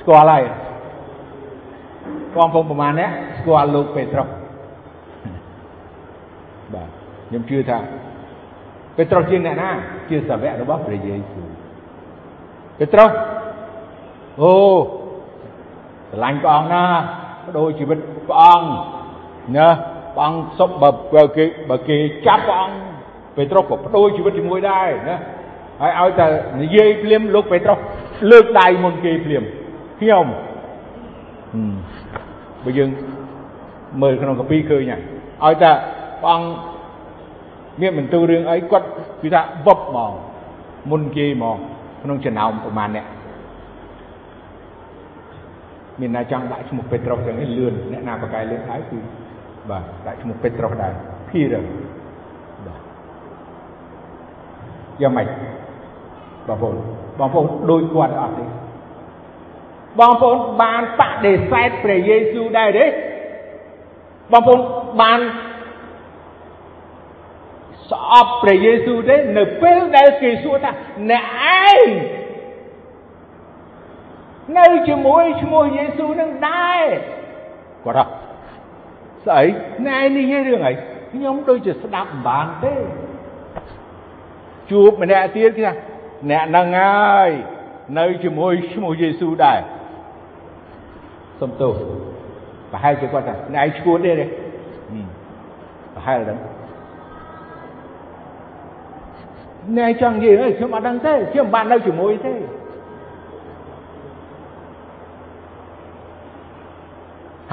[0.00, 0.42] ស្គាល់ហើយ
[2.34, 4.28] បងប្អូនប្រហែលអ្នកស្គាល់លោកពេត្រុស
[6.74, 6.88] បាទ
[7.28, 7.78] ខ្ញុំជឿថា
[8.96, 9.70] ពេត្រុសជាអ្នកណា
[10.08, 11.48] ជាសាវករបស់ព្រះយេស៊ូវ
[12.78, 13.10] ពេត្រុស
[14.40, 14.52] អូ
[16.10, 16.84] ស្រឡាញ់ព្រះអង្គណា
[17.44, 18.68] បដូរជីវិតព្រះអង្គ
[19.56, 19.68] ណា
[20.14, 21.96] ព្រះអង្គសុបបើគេបើគេ
[22.26, 22.76] ចាប់ព្រះអង្គ
[23.36, 25.18] ពេត្រុសក៏បដូរជីវិតជាមួយដែរណា
[25.80, 26.26] ហើយឲ្យតែ
[26.62, 27.78] និយាយភ្លាមលោកពេត្រុស
[28.30, 29.44] លើកដៃមុនគេភ្លាម
[30.00, 30.26] ខ្ញុំ
[32.64, 32.90] បើយើង
[34.02, 35.00] មើលក្នុងកាពីឃើញហើយ
[35.44, 35.72] ឲ្យតែ
[36.22, 36.48] ព្រះអង្គ
[37.80, 38.86] មានបន្ទូលរឿងអីគាត់
[39.22, 40.12] គឺថាវឹបហ្មង
[40.90, 41.56] មុនគេហ្មង
[42.02, 43.06] ក្នុងចំណោមប្រមាណអ្នក
[46.00, 48.98] មានណាចង់ដាក់ឈ្មោះពេត្រុសទាំងនេះលឿនអ្នកណាបកកាយលឿនហើយគឺ
[49.70, 50.92] បាទដាក់ឈ្មោះពេត្រុសដែរ
[51.30, 51.62] Peter
[52.66, 52.80] បាទ
[55.02, 55.28] យ៉ាងម៉េច
[56.48, 56.74] បងប្អូន
[57.18, 58.44] បងប្អូនដូចគាត់អត់ទេ
[60.00, 62.86] បងប្អូនបានបដិសេធព្រះយេស៊ូវដែរទេ
[64.32, 64.60] បងប្អូន
[65.02, 65.20] បាន
[67.90, 70.70] ស្អប់ព្រះយេស៊ូវទេនៅពេលដែលគេសួរថា
[71.10, 71.24] អ្នក
[71.68, 71.88] ឯង
[74.58, 76.84] នៅជាមួយឈ្មោះយេស៊ូវនឹងដែរ
[77.84, 78.23] គាត់ថា
[79.26, 79.44] ស្អី
[79.86, 80.72] អ្នកឯងនិយាយរឿងអី
[81.12, 82.74] ខ្ញុំដូចជាស្ដាប់មិនបានទេ
[84.70, 85.72] ជួបម្នាក់ទៀតគេថា
[86.30, 87.30] អ្នកនឹងហើយ
[87.98, 89.60] នៅជាមួយឈ្មោះយេស៊ូវដែរ
[91.40, 91.74] សុំទោស
[92.72, 94.12] ប្រហែលជាគាត់ថាអ្នកឯងឈួតទេ
[95.94, 96.38] ប្រហែលហ្នឹង
[99.76, 102.34] អ្នកចង់និយាយខ្ញុំអត់ដឹងទេខ្ញុំមិនបាននៅជាមួយទេ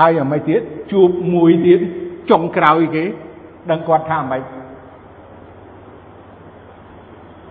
[0.02, 1.80] ហើយអ្មេចទៀតជួបមួយទៀត
[2.32, 3.04] ចុងក្រោយគេ
[3.72, 4.44] ដឹងគាត់ថាអ្មេច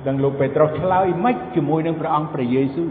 [0.06, 2.90] ដឹងលោកពេត្រុសឆ្លើយម៉េចជាមួយនឹងព្រះអង្គព្រះយេស៊ូវ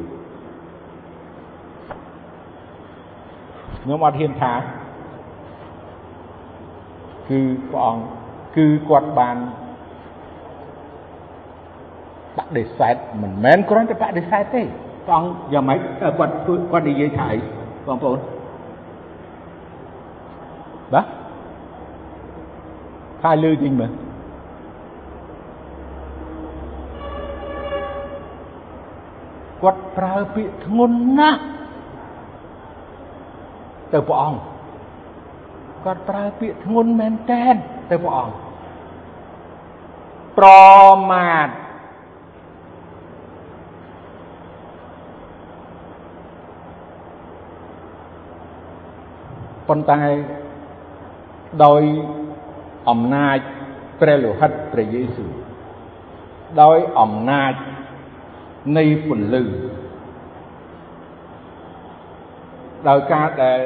[3.81, 4.53] ខ្ញុំអត់ហ៊ានថា
[7.29, 7.39] គឺ
[7.69, 8.03] ព្រះអង្គ
[8.57, 9.37] គឺគាត់បាន
[12.37, 14.61] បដិសេធមិនមែនគ្រាន់តែបដិសេធទេ
[15.05, 15.79] ព្រះអង្គយ៉ាងម៉េច
[16.19, 16.33] គាត់
[16.71, 17.39] គាត់និយាយថាអី
[17.87, 18.19] បងប្អូន
[20.93, 21.05] បាទ
[23.23, 23.91] ខាយលឺទិញមើល
[29.61, 31.41] គាត់ប្រើពាក្យធ្ងន់ណាស់
[33.93, 34.39] ទៅព្រះអង្គ
[35.85, 37.55] គាត់ប្រើពាក្យធ្ងន់មែនតែន
[37.89, 38.33] ទៅព្រះអង្គ
[40.37, 40.49] ប្រ
[41.11, 41.49] មាថ
[49.67, 50.01] ប៉ុន្តែ
[51.63, 51.81] ដោយ
[52.89, 53.37] អំណាច
[53.99, 55.31] ព្រះលោហិតព្រះយេស៊ូវ
[56.61, 57.53] ដោយអំណាច
[58.77, 59.43] នៃពន្លឺ
[62.87, 63.61] ដោយការដែល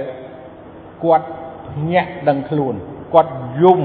[1.03, 1.27] គាត់
[1.91, 2.75] ញាក់ដឹងខ្លួន
[3.13, 3.33] គាត់
[3.63, 3.81] យំ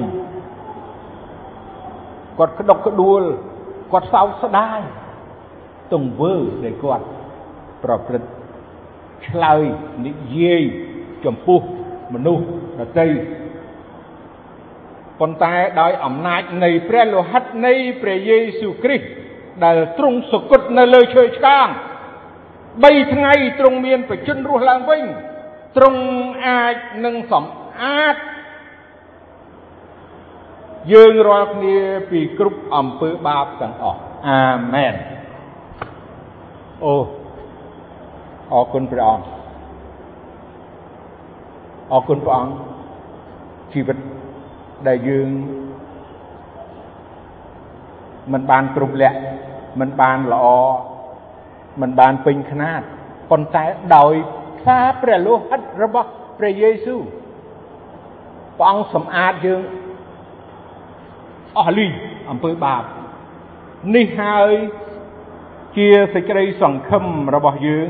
[2.39, 3.23] គាត់ក្តុកក្តួល
[3.93, 4.81] គាត់សោកស្ដាយ
[5.93, 7.07] ទង្វើដែលគាត់
[7.85, 8.29] ប្រព្រឹត្ត
[9.27, 9.65] ឆ្លើយ
[10.07, 10.63] និយាយ
[11.25, 11.61] ចំពោះ
[12.15, 12.45] មនុស្ស
[12.79, 13.07] ដទៃ
[15.21, 19.07] ប៉ុន្តែដោយអំណាចនៃព្រះលោហិតនៃព្រះយេស៊ូវគ្រីស្ទ
[19.65, 21.69] ដែលទ្រង់សគត់នៅលើឈើឆ្កាង
[22.45, 25.03] 3ថ្ងៃទ្រង់មានបជនរស់ឡើងវិញ
[25.77, 26.03] ទ្រង់
[26.47, 28.17] អាចនឹងសម្អាត
[30.93, 31.77] យើងរាល់គ្នា
[32.11, 34.43] ពីគ្រប់អំពើបាបទាំងអស់អា
[34.75, 34.95] មែន
[36.85, 36.95] អូ
[38.53, 39.27] អរគុណព្រះអង្គ
[41.93, 42.53] អរគុណព្រះអង្គ
[43.73, 43.99] ជីវិត
[44.87, 45.29] ដែលយើង
[48.33, 49.19] មិនបានគ្រប់លក្ខ
[49.81, 50.47] មិនបានល្អ
[51.81, 52.83] មិនបានពេញខ្នាត
[53.31, 53.65] ប៉ុន្តែ
[53.97, 54.15] ដោយ
[54.67, 56.09] សារព្រះលោហិតរបស់
[56.39, 57.01] ព្រះយេស៊ូវ
[58.59, 59.63] ព្រះអង្គសម្អាតយើង
[61.59, 61.87] អស់លី
[62.31, 62.83] អំពើបាប
[63.97, 64.53] នេះហើយ
[65.77, 67.05] ជាសេចក្តីសង្ឃឹម
[67.35, 67.89] របស់យើង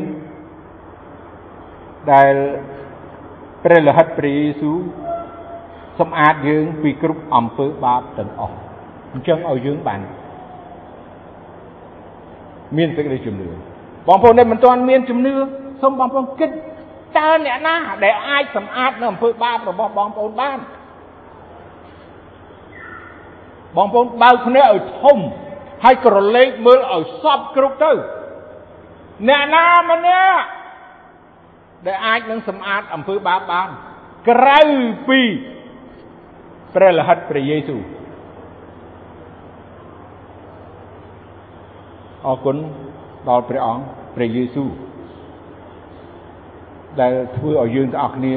[2.13, 2.35] ដែល
[3.65, 4.79] ព្រះលិហិតព្រះយេស៊ូវ
[6.01, 8.57] សម្អាតយើងពីគ្រប់អំពើបាបទាំងអស់
[9.13, 10.01] អញ្ចឹងឲ្យយើងបាន
[12.77, 13.49] មានសេចក្តីជំនឿ
[14.07, 15.35] បងប្អូនដែលមិនទាន់មានជំនឿ
[15.83, 16.51] សូមបងប្អូនគិត
[17.19, 17.75] តើអ្នកណា
[18.05, 20.59] ដែលអាចសម្អាតនៅអំពើបាបរបស់បងប្អូនបាន
[23.77, 25.19] បងប្អូនបើកភ្នែកឲ្យធំ
[25.85, 27.93] ហើយក្រឡេកមើលឲ្យសពគ្រប់ទៅ
[29.29, 30.43] អ្នកណាម្នាក់
[31.87, 33.69] ដែលអាចនឹងសម្អាតអំពើបាបបាន
[34.29, 34.61] ក្រៅ
[35.09, 35.21] ពី
[36.75, 37.81] ព្រះលិហិតព្រះយេស៊ូវ
[42.27, 42.57] អរគុណ
[43.29, 43.83] ដល់ព្រះអង្គ
[44.15, 44.71] ព្រះយេស៊ូវ
[47.01, 48.35] ដែលធ្វើឲ្យយើងទាំងអស់គ្នា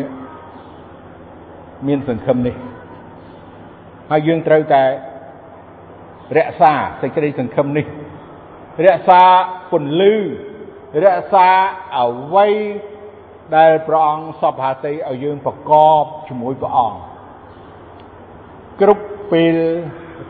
[1.87, 2.55] មានសង្ឃឹមនេះ
[4.11, 4.83] ហើយយើងត្រូវតែ
[6.37, 7.85] រក្សាសេចក្តីសង្ឃឹមនេះ
[8.85, 9.21] រក្សា
[9.71, 10.13] ពន្លឺ
[11.03, 11.49] រក្សា
[11.97, 12.47] អ្វី
[13.55, 15.71] ដែលព្រះអង្គសពហាតីឲ្យយើងប្រក
[16.01, 17.10] បជាមួយព្រះអង្គ
[18.79, 19.57] គ្រប់ពេល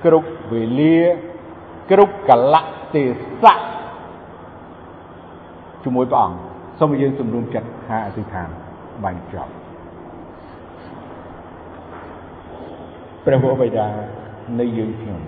[0.06, 0.98] គ្រប់វេលា
[1.92, 2.62] គ្រប់កលៈ
[2.96, 3.04] ទេ
[3.42, 3.60] សៈ
[5.84, 6.38] ជាមួយព្រះអង្គ
[6.80, 8.50] សូមឲ្យយើងសម្រុំចិត្តហាអធិដ្ឋាន
[9.04, 9.52] បាញ់ចប់
[13.26, 13.88] ព្រះវរបិតា
[14.60, 15.20] នៃយើងខ្ញុំ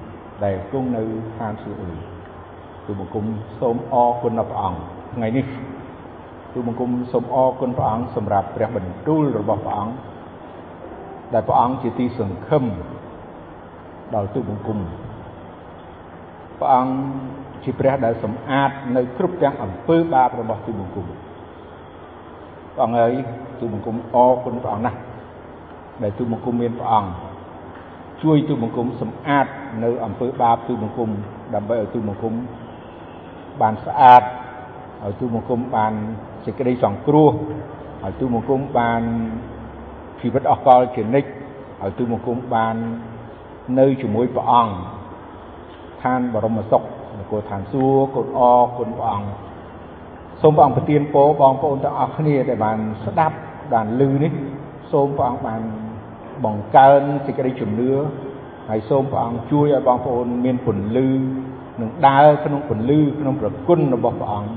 [0.43, 1.01] ដែលគង់នៅ
[1.37, 1.97] ឋានសួគ៌អើយ
[2.85, 3.25] ទូបង្គំ
[3.59, 4.79] សូមអរគុណដល់ព្រះអង្គ
[5.15, 5.45] ថ្ងៃនេះ
[6.53, 9.95] ទូបង្គំសូមអរគុណព្រះអង្គសម្រាប់ព្រះបន្ទូលរបស់ព្រះអង្គ
[11.33, 12.63] ដែលព្រះអង្គជាទីសង្ឃឹម
[14.15, 14.79] ដល់ទូបង្គំ
[16.59, 16.93] ព្រះអង្គ
[17.63, 23.13] ជាព្រះដែលសម្អាតនៅគ្រប់ទាំងអំពើបាបរបស់ទូបង្គំព្រះអង្គហើយ
[23.59, 24.99] ទូបង្គំអរគុណព្រះអង្គណាស់
[26.03, 27.09] ដែលទូបង្គំមានព្រះអង្គ
[28.23, 29.47] ជួយទូបង្គំសម្អាត
[29.83, 31.09] នៅអំពើបាបទូបង្គំ
[31.55, 32.33] ដើម្បីឲ្យទូបង្គំ
[33.61, 34.23] បានស្អាត
[35.03, 35.93] ឲ្យទូបង្គំបាន
[36.45, 37.31] សេចក្តីសង្គ្រោះ
[38.03, 39.01] ឲ្យទូបង្គំបាន
[40.21, 41.29] ជីវិតអស់កលជានិច្ច
[41.81, 42.75] ឲ្យទូបង្គំបាន
[43.79, 44.73] នៅជាមួយព្រះអង្គ
[46.03, 46.81] ឋានបរមសុខ
[47.19, 49.27] នគរឋានសួគ៌គុណអរគុណព្រះអង្គ
[50.41, 53.35] សូមព្រះអង្គប្រទានពរបងប្អូនទាំងអស់គ្នាដែលបានស្ដាប់
[53.73, 54.31] បានឮនេះ
[54.91, 55.61] សូមព្រះអង្គបាន
[56.45, 57.91] បង្កើនសេចក្តីជំនឿ
[58.69, 61.07] ហើយសូមព្រះអង្គជួយឲ្យបងប្អូនមានពន្លឺ
[61.81, 64.51] នឹងដើរក្នុងពន្លឺក្នុងប្រគុណរបស់ព្រះអង្គ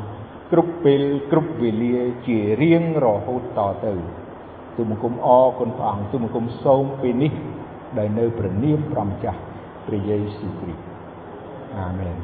[0.53, 1.97] គ្រប់ពេលគ្រប់វេលា
[2.27, 3.93] ជារៀងរហូតតទៅ
[4.77, 7.33] ទូបង្គំអរគុណព្រះអង្គទូបង្គំសូមពេលនេះ
[7.99, 9.41] ដែលនៅព្រះនាមព្រះម្ចាស់
[9.87, 10.83] ព្រះយេស៊ូវគ្រីស្ទ
[11.77, 12.17] អាមែន